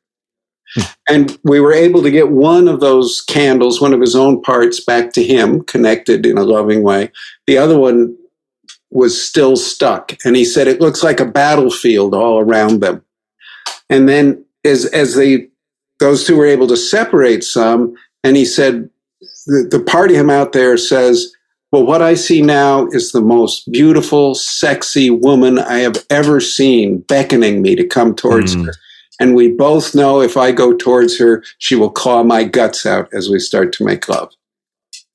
[0.75, 0.83] Hmm.
[1.09, 4.83] And we were able to get one of those candles, one of his own parts,
[4.83, 7.13] back to him, connected in a loving way.
[7.47, 8.17] The other one
[8.91, 10.17] was still stuck.
[10.25, 13.05] And he said it looks like a battlefield all around them.
[13.91, 15.49] And then as as they
[16.01, 18.89] those two were able to separate some, and he said
[19.47, 21.33] the, the part of him out there says,
[21.75, 26.99] Well, what I see now is the most beautiful, sexy woman I have ever seen
[26.99, 28.67] beckoning me to come towards Mm.
[28.67, 28.75] her.
[29.19, 33.09] And we both know if I go towards her, she will claw my guts out
[33.13, 34.31] as we start to make love.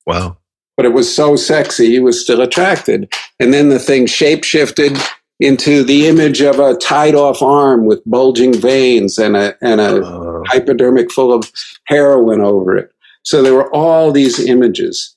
[0.06, 0.36] Wow.
[0.76, 3.10] But it was so sexy, he was still attracted.
[3.38, 5.02] And then the thing shapeshifted
[5.40, 10.02] into the image of a tied off arm with bulging veins and a, and a
[10.04, 11.50] Uh, hypodermic full of
[11.86, 12.90] heroin over it.
[13.22, 15.16] So there were all these images.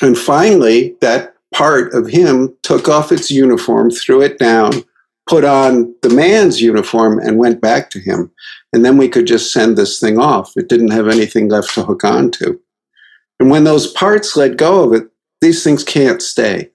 [0.00, 4.72] And finally, that part of him took off its uniform, threw it down,
[5.28, 8.30] put on the man's uniform, and went back to him.
[8.72, 10.52] And then we could just send this thing off.
[10.56, 12.58] It didn't have anything left to hook on to.
[13.38, 15.08] And when those parts let go of it,
[15.40, 16.70] these things can't stay.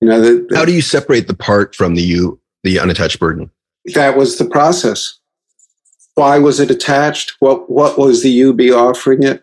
[0.00, 3.18] You know, the, the- how do you separate the part from the you, the unattached
[3.18, 3.50] burden?
[3.94, 5.18] that was the process.
[6.14, 7.34] Why was it attached?
[7.40, 9.42] What what was the UB offering it?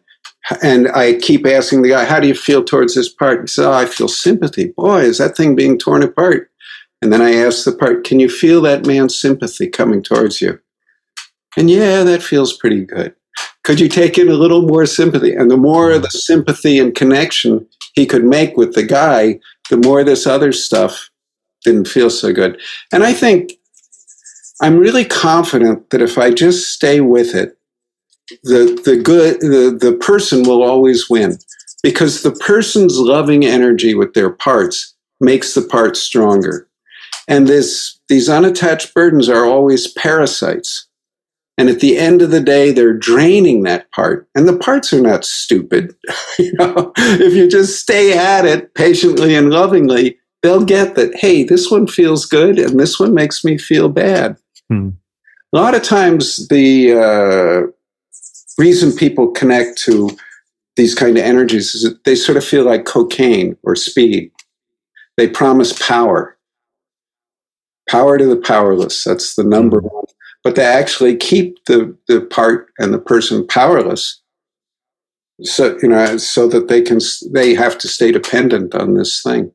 [0.62, 3.68] And I keep asking the guy, "How do you feel towards this part?" He said,
[3.68, 4.74] oh, "I feel sympathy.
[4.78, 6.50] Boy, is that thing being torn apart."
[7.02, 10.60] And then I ask the part, "Can you feel that man's sympathy coming towards you?"
[11.58, 13.14] And yeah, that feels pretty good.
[13.64, 15.34] Could you take in a little more sympathy?
[15.34, 20.04] And the more the sympathy and connection he could make with the guy, the more
[20.04, 21.10] this other stuff
[21.66, 22.58] didn't feel so good.
[22.94, 23.54] And I think
[24.62, 27.57] I'm really confident that if I just stay with it,
[28.44, 31.38] the the good the, the person will always win
[31.84, 36.68] because the person's loving energy with their parts makes the parts stronger.
[37.28, 40.88] And this these unattached burdens are always parasites.
[41.60, 44.28] And at the end of the day, they're draining that part.
[44.36, 45.96] And the parts are not stupid.
[46.40, 51.44] you know, if you just stay at it patiently and lovingly, they'll get that, hey,
[51.44, 54.38] this one feels good and this one makes me feel bad.
[54.70, 54.90] Hmm.
[55.52, 57.72] A lot of times, the uh,
[58.58, 60.10] reason people connect to
[60.76, 64.32] these kind of energies is that they sort of feel like cocaine or speed.
[65.18, 66.38] They promise power,
[67.90, 69.04] power to the powerless.
[69.04, 69.96] That's the number mm-hmm.
[69.96, 70.06] one.
[70.44, 74.22] but they actually keep the, the part and the person powerless.
[75.44, 77.00] So, you know, so that they can,
[77.32, 79.52] they have to stay dependent on this thing.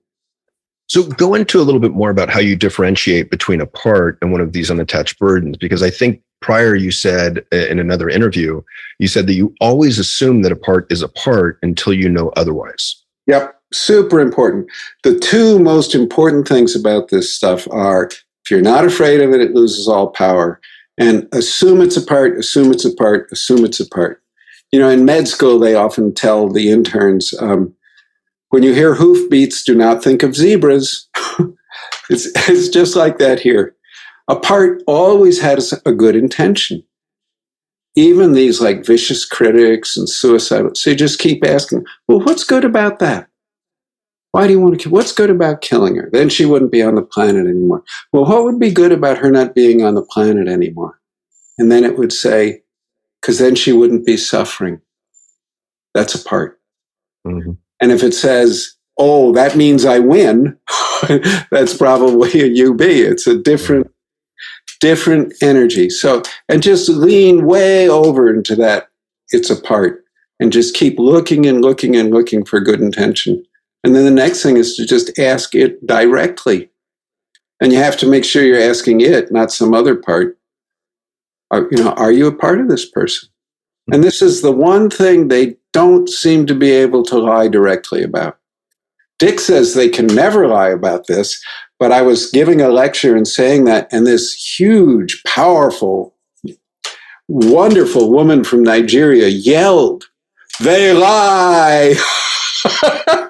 [0.88, 4.31] So go into a little bit more about how you differentiate between a part and
[4.31, 8.61] one of these unattached burdens, because I think prior you said in another interview,
[8.99, 12.31] you said that you always assume that a part is a part until you know
[12.37, 12.97] otherwise.
[13.27, 14.66] Yep, super important.
[15.03, 18.11] The two most important things about this stuff are
[18.45, 20.61] if you're not afraid of it, it loses all power.
[20.99, 24.23] And assume it's a part, assume it's a part, assume it's a part.
[24.73, 27.75] You know, in med school, they often tell the interns um,
[28.53, 31.09] when you hear hoofbeats, do not think of zebras.
[32.11, 33.75] it's, it's just like that here.
[34.29, 36.83] A part always has a good intention.
[37.97, 42.62] Even these like vicious critics and suicidal, so you just keep asking, well, what's good
[42.62, 43.27] about that?
[44.33, 44.93] Why do you want to kill?
[44.93, 46.11] What's good about killing her?
[46.12, 47.83] Then she wouldn't be on the planet anymore.
[48.12, 51.01] Well, what would be good about her not being on the planet anymore?
[51.57, 52.62] And then it would say,
[53.21, 54.83] because then she wouldn't be suffering.
[55.95, 56.61] That's a part.
[57.27, 57.53] Mm-hmm.
[57.83, 60.57] And if it says, oh, that means I win,
[61.51, 62.81] that's probably a UB.
[62.81, 63.90] It's a different,
[64.81, 65.90] different energy.
[65.90, 68.88] So, and just lean way over into that.
[69.31, 70.05] It's a part
[70.38, 73.45] and just keep looking and looking and looking for good intention.
[73.83, 76.71] And then the next thing is to just ask it directly.
[77.61, 80.38] And you have to make sure you're asking it, not some other part.
[81.51, 83.29] Are, you know, are you a part of this person?
[83.92, 88.03] And this is the one thing they don't seem to be able to lie directly
[88.03, 88.39] about.
[89.19, 91.41] Dick says they can never lie about this,
[91.79, 96.15] but I was giving a lecture and saying that, and this huge, powerful,
[97.29, 100.05] wonderful woman from Nigeria yelled,
[100.61, 101.95] They lie!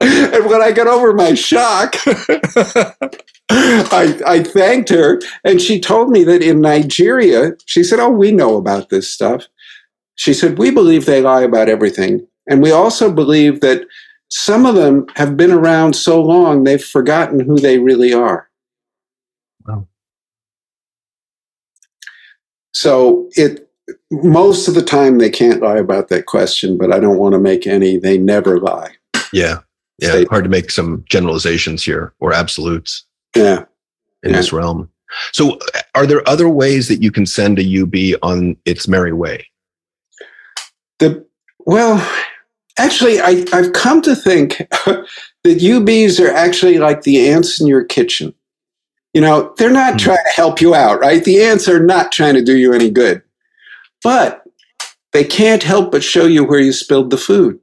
[0.00, 1.96] and when I got over my shock,
[3.50, 5.20] I, I thanked her.
[5.44, 9.46] And she told me that in Nigeria, she said, Oh, we know about this stuff.
[10.20, 12.26] She said, We believe they lie about everything.
[12.46, 13.86] And we also believe that
[14.28, 18.50] some of them have been around so long, they've forgotten who they really are.
[19.66, 19.88] Wow.
[22.72, 23.70] So it,
[24.10, 27.38] most of the time they can't lie about that question, but I don't want to
[27.38, 28.90] make any, they never lie.
[29.32, 29.60] Yeah.
[30.00, 30.12] Yeah.
[30.12, 33.06] They, hard to make some generalizations here or absolutes.
[33.34, 33.64] Yeah.
[34.22, 34.36] In yeah.
[34.36, 34.90] this realm.
[35.32, 35.58] So
[35.94, 39.46] are there other ways that you can send a UB on its merry way?
[41.00, 41.26] The
[41.66, 42.06] well,
[42.78, 45.06] actually, I, I've come to think that
[45.44, 48.34] UBs are actually like the ants in your kitchen.
[49.12, 50.04] You know, they're not mm-hmm.
[50.04, 51.24] trying to help you out, right?
[51.24, 53.22] The ants are not trying to do you any good.
[54.02, 54.44] But
[55.12, 57.58] they can't help but show you where you spilled the food.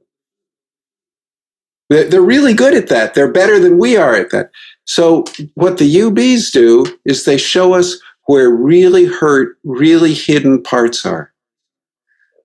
[1.90, 3.14] They're really good at that.
[3.14, 4.50] They're better than we are at that.
[4.84, 5.24] So,
[5.54, 11.32] what the UBs do is they show us where really hurt, really hidden parts are.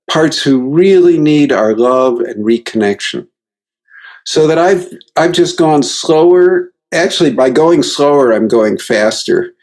[0.09, 3.27] Parts who really need our love and reconnection.
[4.25, 6.71] So that I've I've just gone slower.
[6.93, 9.53] Actually, by going slower, I'm going faster.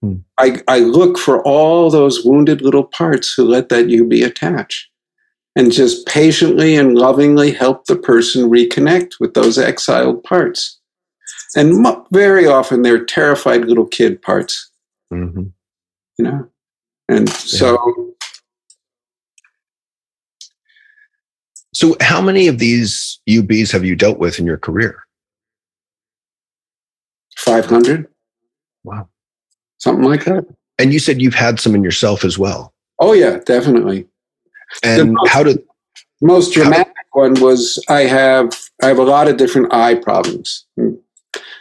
[0.00, 0.16] Hmm.
[0.38, 4.88] I, I look for all those wounded little parts who let that UB attached
[5.56, 10.78] and just patiently and lovingly help the person reconnect with those exiled parts.
[11.56, 14.70] And very often they're terrified little kid parts,
[15.12, 15.44] mm-hmm.
[16.18, 16.48] you know?
[17.08, 18.07] And so.
[21.78, 24.98] So, how many of these UBs have you dealt with in your career?
[27.36, 28.08] 500.
[28.82, 29.08] Wow.
[29.76, 30.44] Something like that.
[30.80, 32.74] And you said you've had some in yourself as well.
[32.98, 34.08] Oh, yeah, definitely.
[34.82, 35.62] And most, how did
[36.20, 40.66] most dramatic how, one was I have I have a lot of different eye problems.
[40.74, 40.94] Hmm.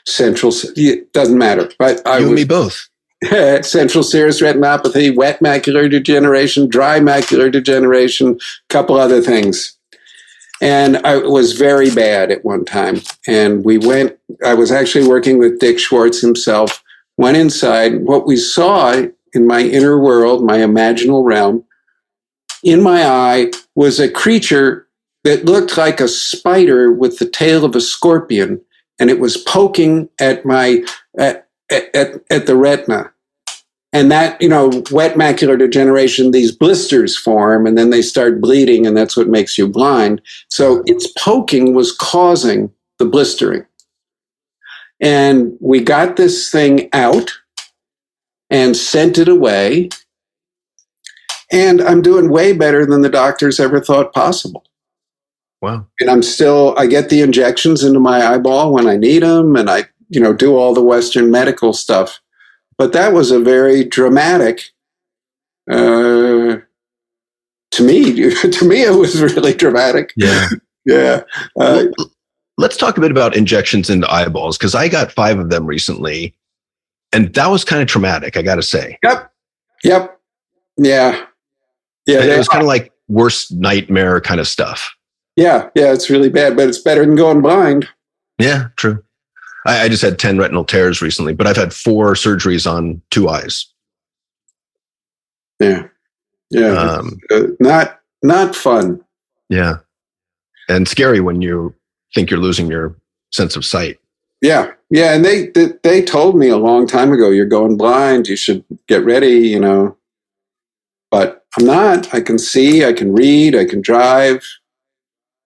[0.08, 2.90] Central it doesn't matter, but I you and me both.
[3.64, 9.77] central serous retinopathy, wet macular degeneration, dry macular degeneration, a couple other things.
[10.62, 13.02] And I was very bad at one time.
[13.28, 16.84] And we went, I was actually working with Dick Schwartz himself,
[17.18, 18.06] went inside.
[18.06, 21.64] What we saw in my inner world, my imaginal realm,
[22.64, 24.88] in my eye was a creature
[25.24, 28.62] that looked like a spider with the tail of a scorpion,
[29.00, 30.84] and it was poking at my
[31.20, 33.12] at, at, at the retina.
[33.98, 38.86] And that, you know, wet macular degeneration, these blisters form and then they start bleeding,
[38.86, 40.22] and that's what makes you blind.
[40.50, 43.66] So its poking was causing the blistering.
[45.00, 47.32] And we got this thing out
[48.52, 49.90] and sent it away
[51.52, 54.64] and I'm doing way better than the doctors ever thought possible.
[55.60, 55.88] Wow.
[56.00, 59.72] And I'm still, I get the injections into my eyeball when I need them, and
[59.72, 62.20] I, you know, do all the Western medical stuff.
[62.78, 64.72] But that was a very dramatic
[65.70, 66.60] Uh,
[67.72, 68.14] to me,
[68.52, 70.14] to me, it was really dramatic.
[70.16, 70.48] Yeah.
[70.86, 71.22] yeah.
[71.60, 72.12] Uh, well,
[72.58, 76.36] let's talk a bit about injections into eyeballs because I got five of them recently,
[77.12, 78.38] and that was kind of traumatic.
[78.38, 78.98] I got to say.
[79.04, 79.32] Yep.
[79.84, 80.20] Yep.
[80.78, 81.26] Yeah.
[82.06, 82.22] Yeah.
[82.22, 84.96] And it was kind of like worst nightmare kind of stuff.
[85.36, 85.70] Yeah.
[85.76, 85.94] Yeah.
[85.94, 87.88] It's really bad, but it's better than going blind.
[88.40, 88.70] Yeah.
[88.78, 89.04] True.
[89.68, 93.30] I, I just had 10 retinal tears recently, but I've had four surgeries on two
[93.30, 93.68] eyes.
[95.60, 95.88] Yeah.
[96.50, 96.72] Yeah.
[96.72, 99.04] Um, uh, not, not fun.
[99.50, 99.78] Yeah.
[100.70, 101.76] And scary when you
[102.16, 102.96] think you're losing your
[103.32, 104.00] sense of sight.
[104.42, 104.72] Yeah.
[104.90, 105.14] Yeah.
[105.14, 108.28] And they, they, they told me a long time ago, you're going blind.
[108.28, 109.98] You should get ready, you know,
[111.12, 112.14] but I'm not.
[112.14, 114.46] I can see, I can read, I can drive,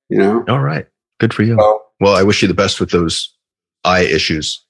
[0.09, 0.43] you know.
[0.47, 0.85] All right.
[1.19, 1.57] Good for you.
[1.57, 3.30] So, well, I wish you the best with those
[3.83, 4.63] eye issues.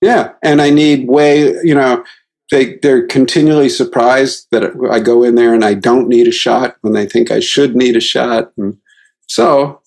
[0.00, 0.32] Yeah.
[0.42, 2.04] And I need way, you know,
[2.50, 6.76] they, they're continually surprised that I go in there and I don't need a shot
[6.80, 8.52] when they think I should need a shot.
[8.56, 8.78] And
[9.26, 9.80] so,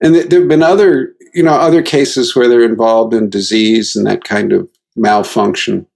[0.00, 4.06] and there have been other, you know, other cases where they're involved in disease and
[4.06, 5.86] that kind of malfunction.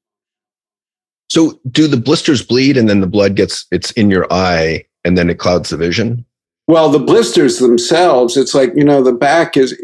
[1.31, 5.17] So, do the blisters bleed and then the blood gets, it's in your eye and
[5.17, 6.27] then it clouds the vision?
[6.69, 9.81] Well, the blisters themselves, it's like, you know, the back is,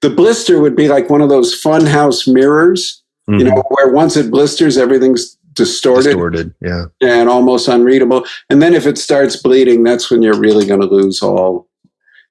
[0.00, 3.40] the blister would be like one of those funhouse mirrors, mm-hmm.
[3.40, 6.10] you know, where once it blisters, everything's distorted.
[6.10, 6.86] Distorted, yeah.
[7.00, 8.24] And almost unreadable.
[8.48, 11.68] And then if it starts bleeding, that's when you're really going to lose all.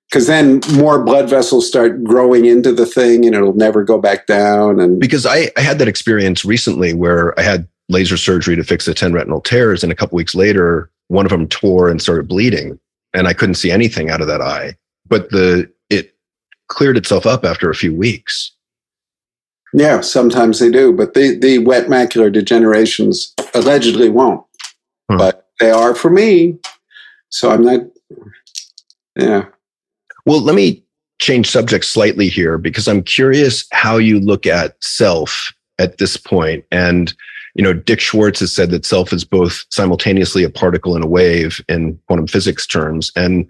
[0.10, 4.26] Because then more blood vessels start growing into the thing and it'll never go back
[4.26, 4.80] down.
[4.80, 8.86] And because I, I had that experience recently where I had laser surgery to fix
[8.86, 9.84] the 10 retinal tears.
[9.84, 12.80] And a couple weeks later, one of them tore and started bleeding.
[13.14, 14.76] And I couldn't see anything out of that eye.
[15.08, 15.72] But the
[16.70, 18.52] cleared itself up after a few weeks.
[19.74, 20.94] Yeah, sometimes they do.
[20.94, 24.44] But the, the wet macular degenerations allegedly won't.
[25.12, 25.18] Huh.
[25.18, 26.58] But they are for me.
[27.30, 27.82] So I'm not
[29.16, 29.46] yeah.
[30.26, 30.84] Well, let me
[31.20, 36.64] change subject slightly here because I'm curious how you look at self at this point.
[36.72, 37.14] And
[37.56, 41.08] you know, Dick Schwartz has said that self is both simultaneously a particle and a
[41.08, 43.12] wave in quantum physics terms.
[43.16, 43.50] And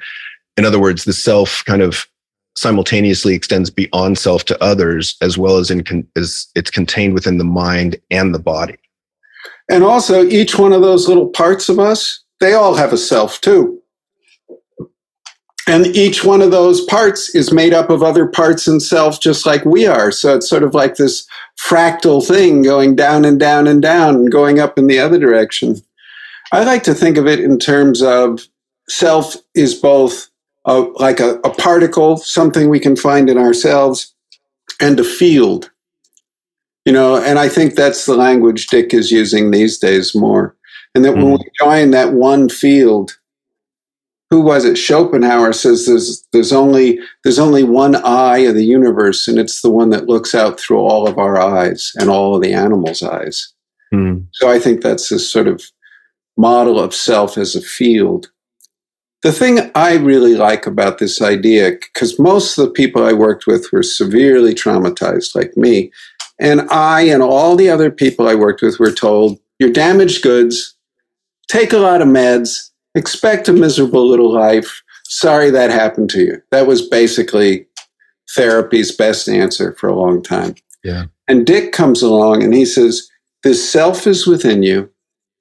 [0.57, 2.07] in other words, the self kind of
[2.60, 7.38] simultaneously extends beyond self to others, as well as in con- as it's contained within
[7.38, 8.76] the mind and the body.
[9.70, 13.39] And also, each one of those little parts of us, they all have a self
[13.39, 13.82] too.
[15.68, 19.45] And each one of those parts is made up of other parts in self, just
[19.45, 20.12] like we are.
[20.12, 21.26] So it's sort of like this
[21.64, 25.78] fractal thing going down and down and down and going up in the other direction.
[26.51, 28.41] I like to think of it in terms of
[28.89, 30.29] self is both
[30.70, 34.13] a, like a, a particle, something we can find in ourselves,
[34.80, 35.72] and a field.
[36.86, 40.55] You know, and I think that's the language Dick is using these days more.
[40.95, 41.17] And that mm.
[41.17, 41.32] when hmm.
[41.34, 43.11] we join that one field,
[44.30, 44.78] who was it?
[44.78, 49.70] Schopenhauer says there's there's only there's only one eye of the universe, and it's the
[49.72, 53.51] one that looks out through all of our eyes and all of the animals' eyes.
[53.93, 54.28] Mm.
[54.34, 55.63] So I think that's this sort of
[56.38, 58.32] model of self as a field.
[59.22, 63.47] The thing I really like about this idea, because most of the people I worked
[63.47, 65.91] with were severely traumatized, like me,
[66.39, 70.76] and I and all the other people I worked with were told, "You're damaged goods.
[71.49, 74.82] Take a lot of meds." expect a miserable little life.
[75.05, 76.41] Sorry that happened to you.
[76.51, 77.65] That was basically
[78.36, 80.55] therapy's best answer for a long time.
[80.84, 81.05] Yeah.
[81.28, 83.09] And Dick comes along and he says,
[83.43, 84.89] This self is within you.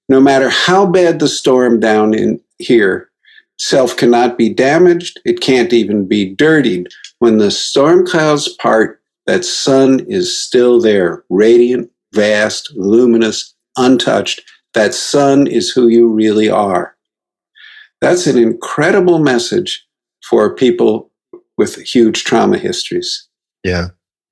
[0.08, 3.10] No matter how bad the storm down in here,
[3.58, 5.20] self cannot be damaged.
[5.24, 6.88] It can't even be dirtied.
[7.18, 14.42] When the storm clouds part, that sun is still there, radiant, vast, luminous, untouched.
[14.74, 16.96] That sun is who you really are.
[18.00, 19.84] That's an incredible message
[20.28, 21.10] for people
[21.56, 23.28] with huge trauma histories.
[23.64, 23.88] Yeah.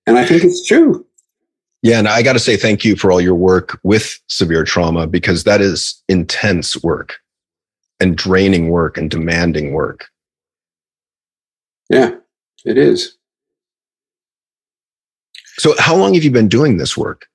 [0.06, 1.04] And I think it's true.
[1.82, 1.98] Yeah.
[1.98, 5.44] And I got to say thank you for all your work with severe trauma because
[5.44, 7.18] that is intense work
[8.00, 10.06] and draining work and demanding work.
[11.88, 12.16] Yeah,
[12.64, 13.16] it is.
[15.58, 17.26] So, how long have you been doing this work?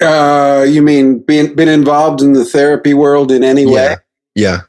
[0.00, 3.70] Uh, you mean being been involved in the therapy world in any yeah.
[3.70, 3.96] way?
[4.34, 4.60] Yeah.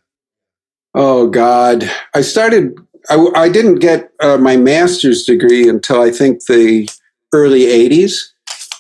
[0.96, 2.76] Oh God, I started.
[3.10, 6.90] I, I didn't get uh, my master's degree until I think the
[7.32, 8.30] early '80s,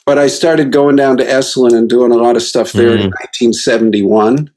[0.06, 3.02] but I started going down to Esalen and doing a lot of stuff there mm.
[3.02, 4.50] in 1971.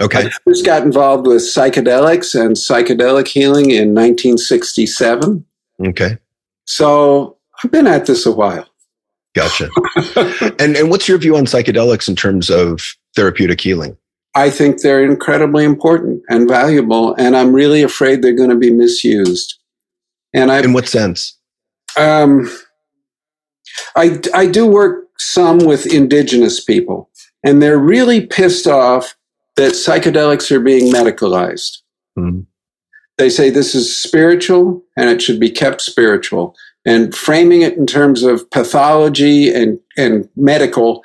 [0.00, 0.26] Okay.
[0.26, 5.44] I first got involved with psychedelics and psychedelic healing in 1967.
[5.86, 6.18] Okay.
[6.64, 8.66] So I've been at this a while.
[9.34, 9.68] Gotcha.
[10.58, 13.96] and and what's your view on psychedelics in terms of therapeutic healing?
[14.34, 18.70] I think they're incredibly important and valuable, and I'm really afraid they're going to be
[18.70, 19.58] misused.
[20.34, 21.36] And I, in what sense?
[21.98, 22.50] Um,
[23.96, 27.10] I I do work some with indigenous people,
[27.44, 29.16] and they're really pissed off
[29.56, 31.78] that psychedelics are being medicalized.
[32.18, 32.40] Mm-hmm.
[33.18, 36.54] They say this is spiritual and it should be kept spiritual.
[36.84, 41.04] And framing it in terms of pathology and, and medical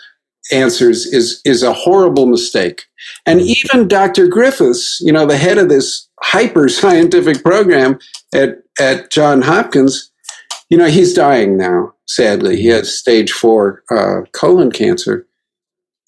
[0.51, 2.85] answers is, is a horrible mistake.
[3.25, 4.27] And even Dr.
[4.27, 7.99] Griffiths, you know, the head of this hyper scientific program
[8.33, 10.11] at, at John Hopkins,
[10.69, 12.57] you know, he's dying now, sadly.
[12.57, 15.27] He has stage four uh, colon cancer.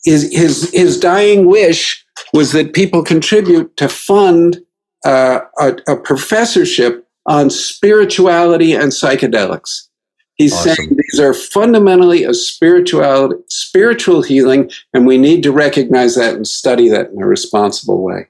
[0.04, 4.60] His, his, his dying wish was that people contribute to fund
[5.06, 9.88] uh, a, a professorship on spirituality and psychedelics.
[10.36, 10.76] He's awesome.
[10.76, 16.48] saying these are fundamentally a spiritual spiritual healing, and we need to recognize that and
[16.48, 18.28] study that in a responsible way.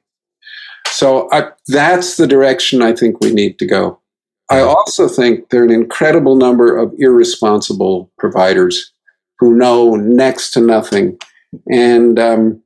[0.87, 3.99] So I, that's the direction I think we need to go.
[4.49, 8.91] I also think there are an incredible number of irresponsible providers
[9.37, 11.19] who know next to nothing,
[11.71, 12.63] and um,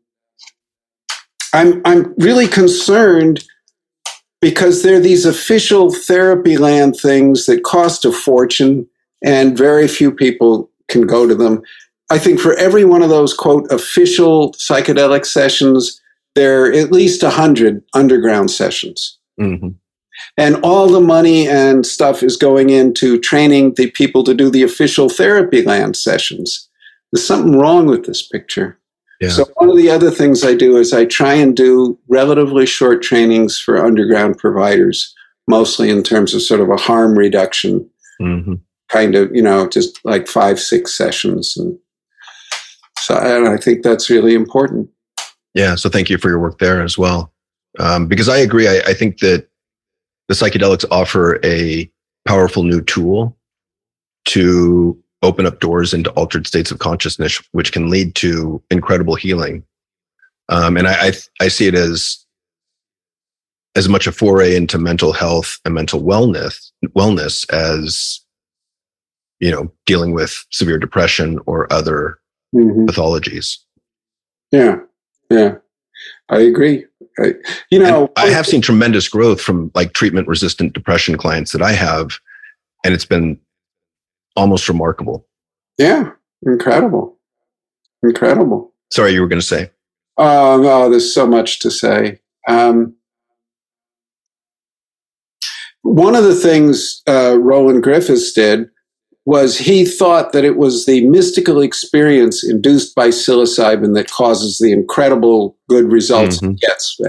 [1.53, 3.43] I'm I'm really concerned
[4.41, 8.87] because there are these official therapy land things that cost a fortune
[9.23, 11.61] and very few people can go to them.
[12.09, 16.01] I think for every one of those quote official psychedelic sessions,
[16.35, 19.17] there are at least a hundred underground sessions.
[19.39, 19.69] Mm-hmm.
[20.37, 24.63] And all the money and stuff is going into training the people to do the
[24.63, 26.69] official therapy land sessions.
[27.11, 28.79] There's something wrong with this picture.
[29.21, 29.29] Yeah.
[29.29, 33.01] So one of the other things I do is I try and do relatively short
[33.01, 35.13] trainings for underground providers,
[35.47, 37.89] mostly in terms of sort of a harm reduction
[38.21, 38.55] mm-hmm
[38.93, 41.57] kind of, you know, just like five, six sessions.
[41.57, 41.77] And
[42.99, 44.89] so and I think that's really important.
[45.55, 45.75] Yeah.
[45.75, 47.33] So thank you for your work there as well.
[47.79, 48.67] Um, because I agree.
[48.67, 49.47] I, I think that
[50.27, 51.91] the psychedelics offer a
[52.25, 53.35] powerful new tool
[54.25, 59.63] to open up doors into altered states of consciousness, which can lead to incredible healing.
[60.49, 61.11] Um, and I, I,
[61.41, 62.23] I, see it as
[63.75, 68.23] as much a foray into mental health and mental wellness wellness as
[69.43, 72.17] you know, dealing with severe depression or other
[72.55, 72.85] mm-hmm.
[72.85, 73.57] pathologies.
[74.51, 74.77] Yeah,
[75.29, 75.55] yeah,
[76.29, 76.85] I agree.
[77.19, 77.33] I,
[77.69, 81.61] you know, and I have seen tremendous growth from like treatment resistant depression clients that
[81.61, 82.19] I have,
[82.85, 83.37] and it's been
[84.35, 85.27] almost remarkable.
[85.77, 86.11] Yeah,
[86.45, 87.17] incredible,
[88.03, 88.73] incredible.
[88.91, 89.71] Sorry, you were going to say.
[90.17, 92.19] Oh no, there's so much to say.
[92.47, 92.95] Um,
[95.81, 98.69] one of the things uh, Roland Griffiths did
[99.25, 104.71] was he thought that it was the mystical experience induced by psilocybin that causes the
[104.71, 106.53] incredible good results mm-hmm.
[106.53, 106.99] gets.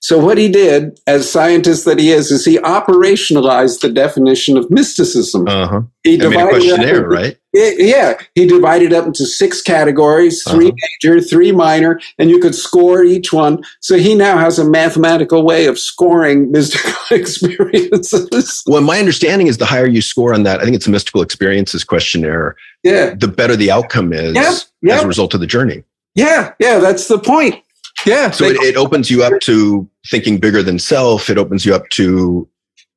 [0.00, 4.70] So what he did, as scientist that he is, is he operationalized the definition of
[4.70, 5.46] mysticism.
[5.48, 5.82] Uh-huh.
[6.02, 7.36] He divided questionnaire, into, right?
[7.52, 10.76] Yeah, he divided up into six categories: 3 uh-huh.
[11.02, 13.64] major, three minor, and you could score each one.
[13.80, 18.62] So he now has a mathematical way of scoring mystical experiences.
[18.66, 21.20] Well, my understanding is the higher you score on that, I think it's a mystical
[21.20, 22.56] experiences questionnaire.
[22.82, 25.82] Yeah, the better the outcome is as a result of the journey.
[26.14, 27.62] Yeah, yeah, that's the point.
[28.06, 28.30] Yeah.
[28.30, 31.28] So it, it opens you up to thinking bigger than self.
[31.28, 32.48] It opens you up to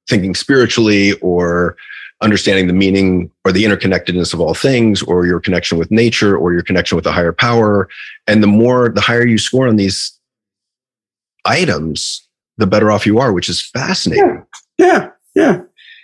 [0.08, 1.76] thinking spiritually or
[2.22, 6.54] understanding the meaning or the interconnectedness of all things or your connection with nature or
[6.54, 7.88] your connection with a higher power.
[8.28, 10.18] And the more, the higher you score on these
[11.46, 14.46] items, the better off you are, which is fascinating.
[14.78, 14.86] Yeah.
[14.86, 15.10] Yeah.
[15.36, 15.62] yeah.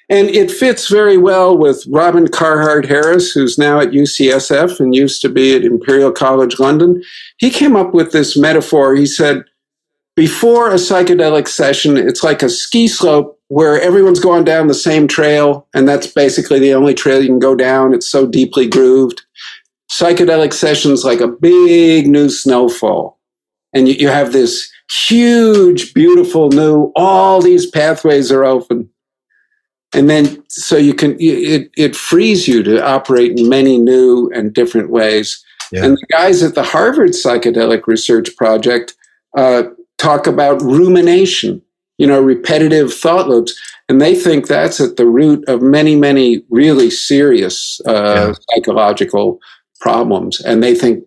[0.10, 5.22] And it fits very well with Robin Carhart Harris, who's now at UCSF and used
[5.22, 7.02] to be at Imperial College London.
[7.38, 8.96] He came up with this metaphor.
[8.96, 9.44] He said,
[10.16, 15.08] before a psychedelic session, it's like a ski slope where everyone's going down the same
[15.08, 17.94] trail, and that's basically the only trail you can go down.
[17.94, 19.24] It's so deeply grooved.
[19.92, 23.20] Psychedelic sessions like a big new snowfall,
[23.74, 28.90] and you, you have this huge, beautiful new, all these pathways are open
[29.96, 34.54] and then so you can it it frees you to operate in many new and
[34.54, 35.44] different ways.
[35.72, 35.86] Yeah.
[35.86, 38.94] And the guys at the Harvard Psychedelic Research Project
[39.36, 39.64] uh,
[39.98, 41.62] talk about rumination,
[41.98, 46.44] you know, repetitive thought loops, and they think that's at the root of many, many
[46.50, 48.34] really serious uh, yeah.
[48.52, 49.40] psychological
[49.80, 50.40] problems.
[50.42, 51.04] And they think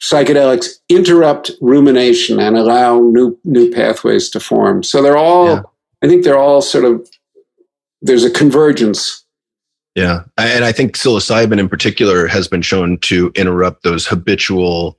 [0.00, 4.82] psychedelics interrupt rumination and allow new new pathways to form.
[4.82, 5.62] So they're all, yeah.
[6.02, 7.08] I think they're all sort of
[8.02, 9.24] there's a convergence.
[9.94, 10.22] Yeah.
[10.36, 14.98] And I think psilocybin in particular has been shown to interrupt those habitual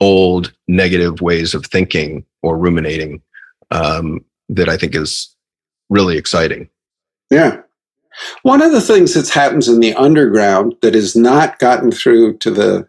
[0.00, 3.22] old negative ways of thinking or ruminating
[3.70, 5.34] um, that I think is
[5.88, 6.68] really exciting.
[7.30, 7.60] Yeah.
[8.42, 12.50] One of the things that happens in the underground that has not gotten through to
[12.50, 12.88] the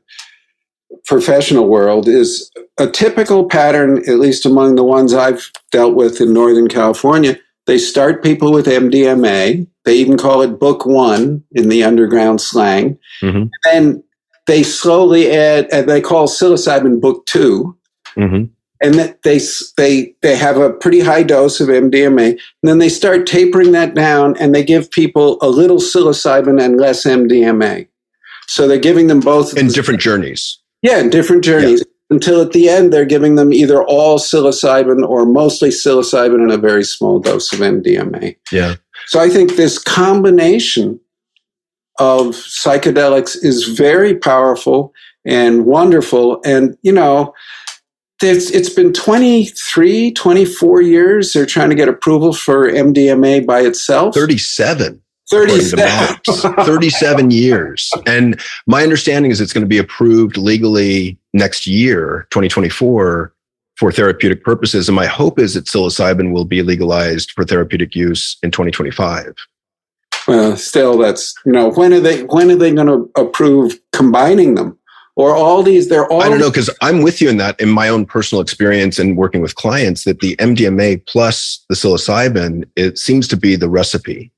[1.06, 6.34] professional world is a typical pattern, at least among the ones I've dealt with in
[6.34, 7.38] Northern California.
[7.68, 9.68] They start people with MDMA.
[9.86, 12.98] They even call it book one in the underground slang.
[13.22, 13.48] Mm-hmm.
[13.72, 14.04] And
[14.48, 17.78] they slowly add, and they call psilocybin book 2
[18.16, 18.46] mm-hmm
[18.82, 19.40] and that they
[19.78, 23.96] they they have a pretty high dose of MDMA, and then they start tapering that
[23.96, 27.88] down, and they give people a little psilocybin and less MDMA.
[28.48, 30.60] So they're giving them both in different journeys.
[30.82, 31.80] Yeah, in different journeys.
[31.80, 31.94] Yeah.
[32.10, 36.58] Until at the end, they're giving them either all psilocybin or mostly psilocybin and a
[36.58, 38.38] very small dose of MDMA.
[38.52, 38.76] Yeah.
[39.08, 41.00] So I think this combination
[42.00, 44.94] of psychedelics is very powerful
[45.26, 46.40] and wonderful.
[46.46, 47.34] And, you know,
[48.22, 51.34] it's, it's been 23, 24 years.
[51.34, 54.16] They're trying to get approval for MDMA by itself.
[54.16, 55.02] 37.
[55.30, 56.18] 37.
[56.66, 57.92] 37 years.
[58.06, 63.34] And my understanding is it's going to be approved legally next year, 2024,
[63.76, 64.88] for therapeutic purposes.
[64.88, 69.34] And my hope is that psilocybin will be legalized for therapeutic use in 2025.
[70.28, 74.56] Well, still, that's you know when are they when are they going to approve combining
[74.56, 74.78] them?
[75.18, 77.68] or all these they're all i don't know because i'm with you in that in
[77.68, 82.98] my own personal experience and working with clients that the mdma plus the psilocybin it
[82.98, 84.32] seems to be the recipe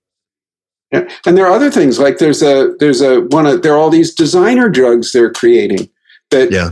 [0.91, 1.07] yeah.
[1.25, 3.89] and there are other things like there's a there's a one of there are all
[3.89, 5.89] these designer drugs they're creating
[6.31, 6.71] that yeah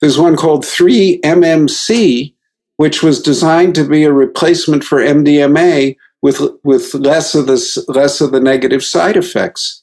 [0.00, 2.32] there's one called 3mmc
[2.76, 8.20] which was designed to be a replacement for mdma with with less of the less
[8.20, 9.82] of the negative side effects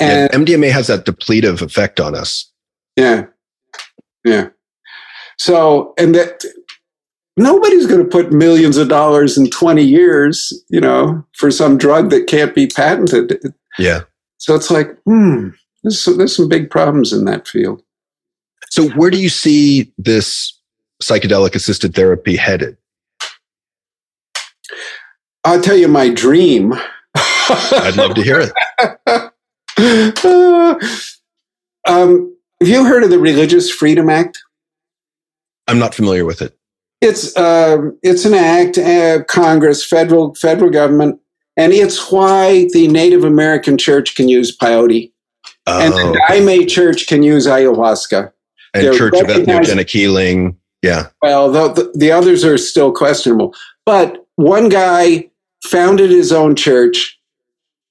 [0.00, 2.50] and yeah, MDMA has that depletive effect on us.
[2.96, 3.26] Yeah.
[4.24, 4.48] Yeah.
[5.38, 6.44] So, and that
[7.36, 12.10] nobody's going to put millions of dollars in 20 years, you know, for some drug
[12.10, 13.54] that can't be patented.
[13.78, 14.02] Yeah.
[14.38, 15.48] So it's like, hmm,
[15.82, 17.82] there's some, there's some big problems in that field.
[18.70, 20.58] So, where do you see this
[21.02, 22.76] psychedelic assisted therapy headed?
[25.44, 26.74] I'll tell you my dream.
[27.14, 28.52] I'd love to hear it.
[31.86, 34.42] um, have you heard of the Religious Freedom Act?
[35.68, 36.56] I'm not familiar with it.
[37.04, 41.20] It's uh, it's an act, uh, Congress, federal federal government,
[41.56, 45.12] and it's why the Native American Church can use peyote,
[45.66, 45.80] oh.
[45.80, 48.32] and the Daime Church can use ayahuasca.
[48.72, 51.08] And They're Church of Ethnogenic Healing, yeah.
[51.22, 53.54] Well, the, the, the others are still questionable,
[53.86, 55.30] but one guy
[55.62, 57.18] founded his own church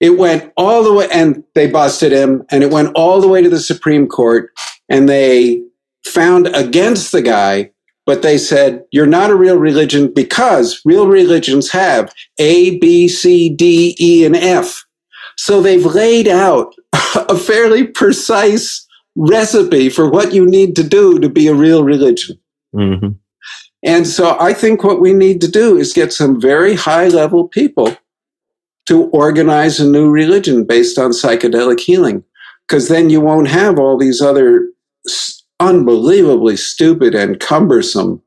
[0.04, 3.42] it went all the way, and they busted him, and it went all the way
[3.42, 4.52] to the Supreme Court,
[4.90, 5.64] and they
[6.06, 7.72] found against the guy,
[8.06, 13.50] but they said, You're not a real religion because real religions have A, B, C,
[13.50, 14.84] D, E, and F.
[15.38, 16.76] So they've laid out
[17.16, 18.86] a fairly precise
[19.16, 22.38] recipe for what you need to do to be a real religion.
[22.76, 23.10] Mm-hmm.
[23.84, 27.48] And so I think what we need to do is get some very high level
[27.48, 27.96] people
[28.86, 32.24] to organize a new religion based on psychedelic healing.
[32.68, 34.70] Because then you won't have all these other
[35.64, 38.22] unbelievably stupid and cumbersome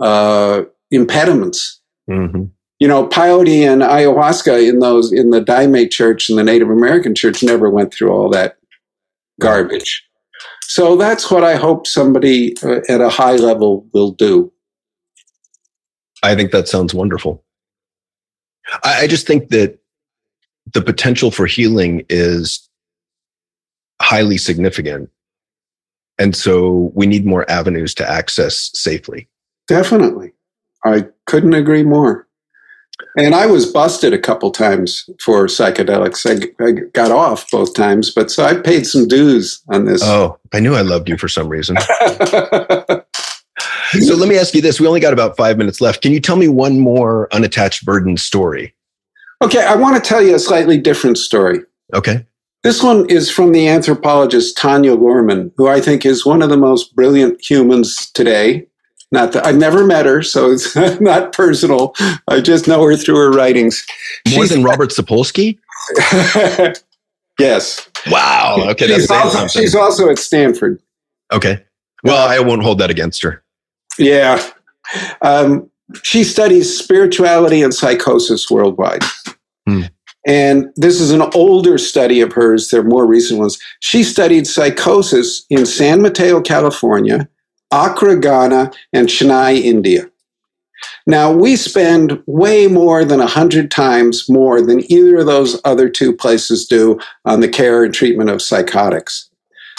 [0.00, 1.80] uh, impediments.
[2.08, 2.44] Mm-hmm.
[2.78, 7.14] You know, peyote and ayahuasca in those in the Daime Church and the Native American
[7.14, 8.56] Church never went through all that
[9.38, 10.02] garbage.
[10.62, 14.52] So that's what I hope somebody uh, at a high level will do.
[16.22, 17.44] I think that sounds wonderful.
[18.84, 19.78] I, I just think that
[20.72, 22.68] the potential for healing is
[24.00, 25.10] highly significant.
[26.20, 29.26] And so we need more avenues to access safely.
[29.66, 30.32] Definitely.
[30.84, 32.28] I couldn't agree more.
[33.16, 36.26] And I was busted a couple times for psychedelics.
[36.28, 40.02] I, I, got off both times, but so I paid some dues on this.
[40.04, 41.78] Oh, I knew I loved you for some reason.
[41.80, 43.04] so
[44.14, 44.78] let me ask you this.
[44.78, 46.02] We only got about five minutes left.
[46.02, 48.74] Can you tell me one more unattached burden story?
[49.42, 51.60] Okay, I want to tell you a slightly different story.
[51.94, 52.26] Okay.
[52.62, 56.58] This one is from the anthropologist Tanya Luhrmann, who I think is one of the
[56.58, 58.66] most brilliant humans today.
[59.12, 61.94] Not that I've never met her, so it's not personal.
[62.28, 63.84] I just know her through her writings.
[64.28, 65.58] More she's, than Robert Sapolsky?
[67.38, 67.88] yes.
[68.10, 68.56] Wow.
[68.70, 70.80] Okay, she's also, she's also at Stanford.
[71.32, 71.64] Okay.
[72.04, 73.42] Well, I won't hold that against her.
[73.98, 74.42] Yeah.
[75.22, 75.70] Um,
[76.02, 79.02] she studies spirituality and psychosis worldwide.
[79.66, 79.82] Hmm.
[80.26, 82.70] And this is an older study of hers.
[82.70, 83.58] There are more recent ones.
[83.80, 87.28] She studied psychosis in San Mateo, California,
[87.70, 90.10] Accra, Ghana, and Chennai, India.
[91.06, 96.14] Now, we spend way more than 100 times more than either of those other two
[96.14, 99.28] places do on the care and treatment of psychotics.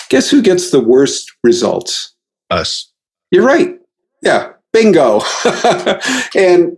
[0.10, 2.14] Guess who gets the worst results?
[2.50, 2.92] Us.
[3.32, 3.80] You're right.
[4.22, 5.22] Yeah, bingo.
[6.36, 6.78] and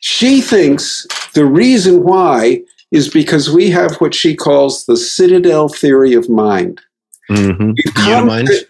[0.00, 2.62] she thinks the reason why
[2.94, 6.80] is because we have what she calls the citadel theory of mind.
[7.28, 7.72] Mm-hmm.
[7.76, 8.46] We've come Unimind?
[8.46, 8.66] to-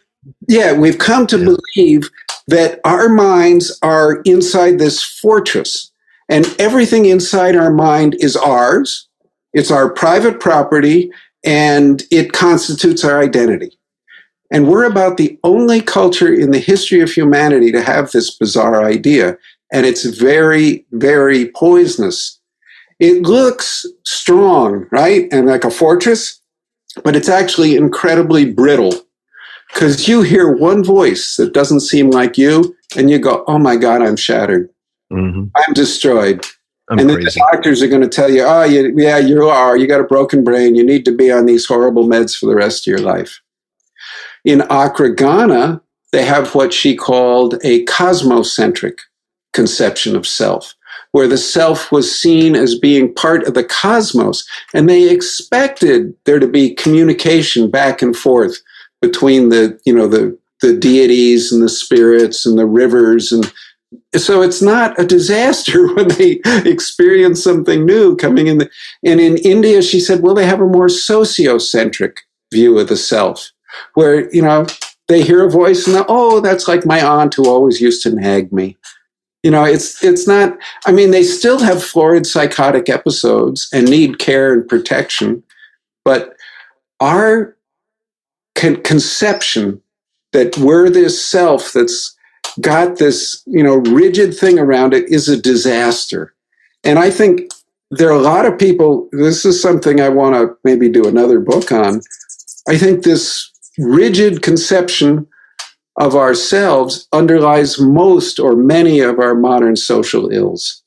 [0.49, 1.55] yeah, we've come to Yeah.
[1.77, 2.11] believe
[2.49, 5.91] that our minds are inside this fortress,
[6.31, 9.07] and everything inside our mind is ours.
[9.53, 11.11] It's our private property,
[11.45, 13.79] and it constitutes our identity.
[14.51, 18.85] And we're about the only culture in the history of humanity to have this bizarre
[18.85, 19.37] idea,
[19.73, 22.39] and it's very, very poisonous.
[23.01, 25.29] It looks strong, right?
[25.33, 26.41] And like a fortress,
[27.03, 28.95] but it's actually incredibly brittle
[29.73, 33.77] because you hear one voice that doesn't seem like you, and you go, "Oh my
[33.77, 34.71] God, I'm shattered.
[35.11, 36.45] hmm I'm destroyed."
[36.91, 37.41] I'm and then crazy.
[37.41, 39.77] the doctors are going to tell you, "Oh, you, yeah, you are.
[39.77, 40.75] You got a broken brain.
[40.75, 43.41] You need to be on these horrible meds for the rest of your life."
[44.45, 45.81] In Accra, Ghana,
[46.13, 48.99] they have what she called a cosmocentric
[49.53, 50.75] conception of self,
[51.15, 54.45] where the self was seen as being part of the cosmos,
[54.75, 58.57] and they expected there to be communication back and forth
[59.01, 63.53] between the, you know, the the deities and the spirits and the rivers and
[64.17, 68.71] so it's not a disaster when they experience something new coming in the,
[69.05, 72.19] and in india she said well they have a more sociocentric
[72.53, 73.51] view of the self
[73.93, 74.65] where you know
[75.09, 78.51] they hear a voice and oh that's like my aunt who always used to nag
[78.51, 78.75] me
[79.45, 84.19] you know it's it's not i mean they still have florid psychotic episodes and need
[84.19, 85.43] care and protection
[86.05, 86.35] but
[87.01, 87.57] our
[88.57, 89.81] con- conception
[90.33, 92.17] that we're this self that's
[92.61, 96.35] got this you know rigid thing around it is a disaster.
[96.85, 97.51] And i think
[97.91, 101.41] there are a lot of people this is something i want to maybe do another
[101.41, 102.01] book on.
[102.69, 105.27] I think this rigid conception
[105.97, 110.83] of ourselves underlies most or many of our modern social ills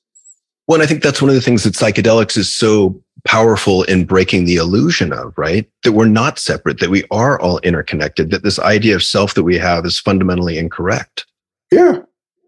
[0.68, 4.06] Well, and I think that's one of the things that psychedelics is so powerful in
[4.06, 5.70] breaking the illusion of, right?
[5.84, 9.44] That we're not separate, that we are all interconnected, that this idea of self that
[9.44, 11.26] we have is fundamentally incorrect.
[11.72, 12.00] Yeah,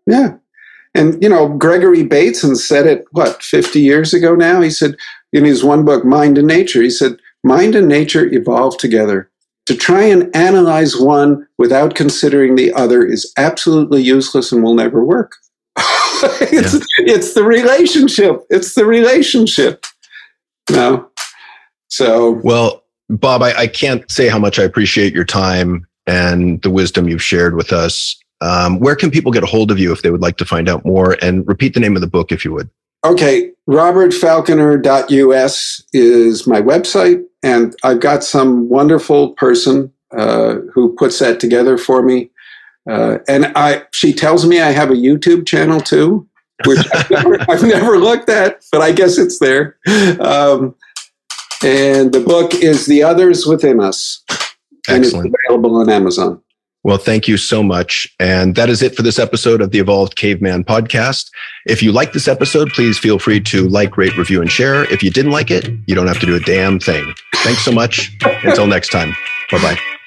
[0.07, 0.35] yeah.
[0.95, 4.61] And, you know, Gregory Bateson said it, what, 50 years ago now?
[4.61, 4.95] He said
[5.33, 9.29] in his one book, Mind and Nature, he said, mind and nature evolve together.
[9.69, 15.05] To try and analyze one without considering the other is absolutely useless and will never
[15.05, 15.33] work.
[15.77, 18.41] it's, it's the relationship.
[18.49, 19.85] It's the relationship.
[20.71, 21.07] No.
[21.87, 26.71] So, Well, Bob, I, I can't say how much I appreciate your time and the
[26.71, 28.19] wisdom you've shared with us.
[28.41, 30.67] Um, where can people get a hold of you if they would like to find
[30.67, 31.15] out more?
[31.21, 32.71] And repeat the name of the book if you would.
[33.05, 41.39] Okay, robertfalconer.us is my website, and I've got some wonderful person uh, who puts that
[41.39, 42.31] together for me.
[42.89, 46.27] Uh, and I, she tells me I have a YouTube channel too,
[46.65, 49.77] which I've never, I've never looked at, but I guess it's there.
[50.19, 50.75] Um,
[51.63, 54.23] and the book is The Others Within Us,
[54.89, 56.41] and it's available on Amazon.
[56.83, 58.07] Well, thank you so much.
[58.19, 61.29] And that is it for this episode of the Evolved Caveman podcast.
[61.65, 64.91] If you like this episode, please feel free to like, rate, review, and share.
[64.91, 67.13] If you didn't like it, you don't have to do a damn thing.
[67.35, 68.17] Thanks so much.
[68.43, 69.13] Until next time.
[69.51, 69.98] Bye bye.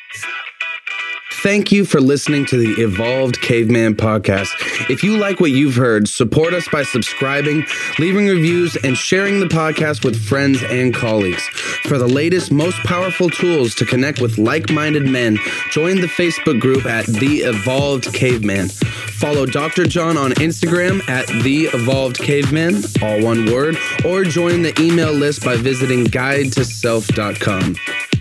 [1.42, 4.50] Thank you for listening to the Evolved Caveman podcast.
[4.88, 7.66] If you like what you've heard, support us by subscribing,
[7.98, 11.42] leaving reviews, and sharing the podcast with friends and colleagues.
[11.82, 15.36] For the latest, most powerful tools to connect with like minded men,
[15.72, 18.68] join the Facebook group at The Evolved Caveman.
[18.68, 19.84] Follow Dr.
[19.84, 25.44] John on Instagram at The Evolved Caveman, all one word, or join the email list
[25.44, 28.11] by visiting guidetoself.com.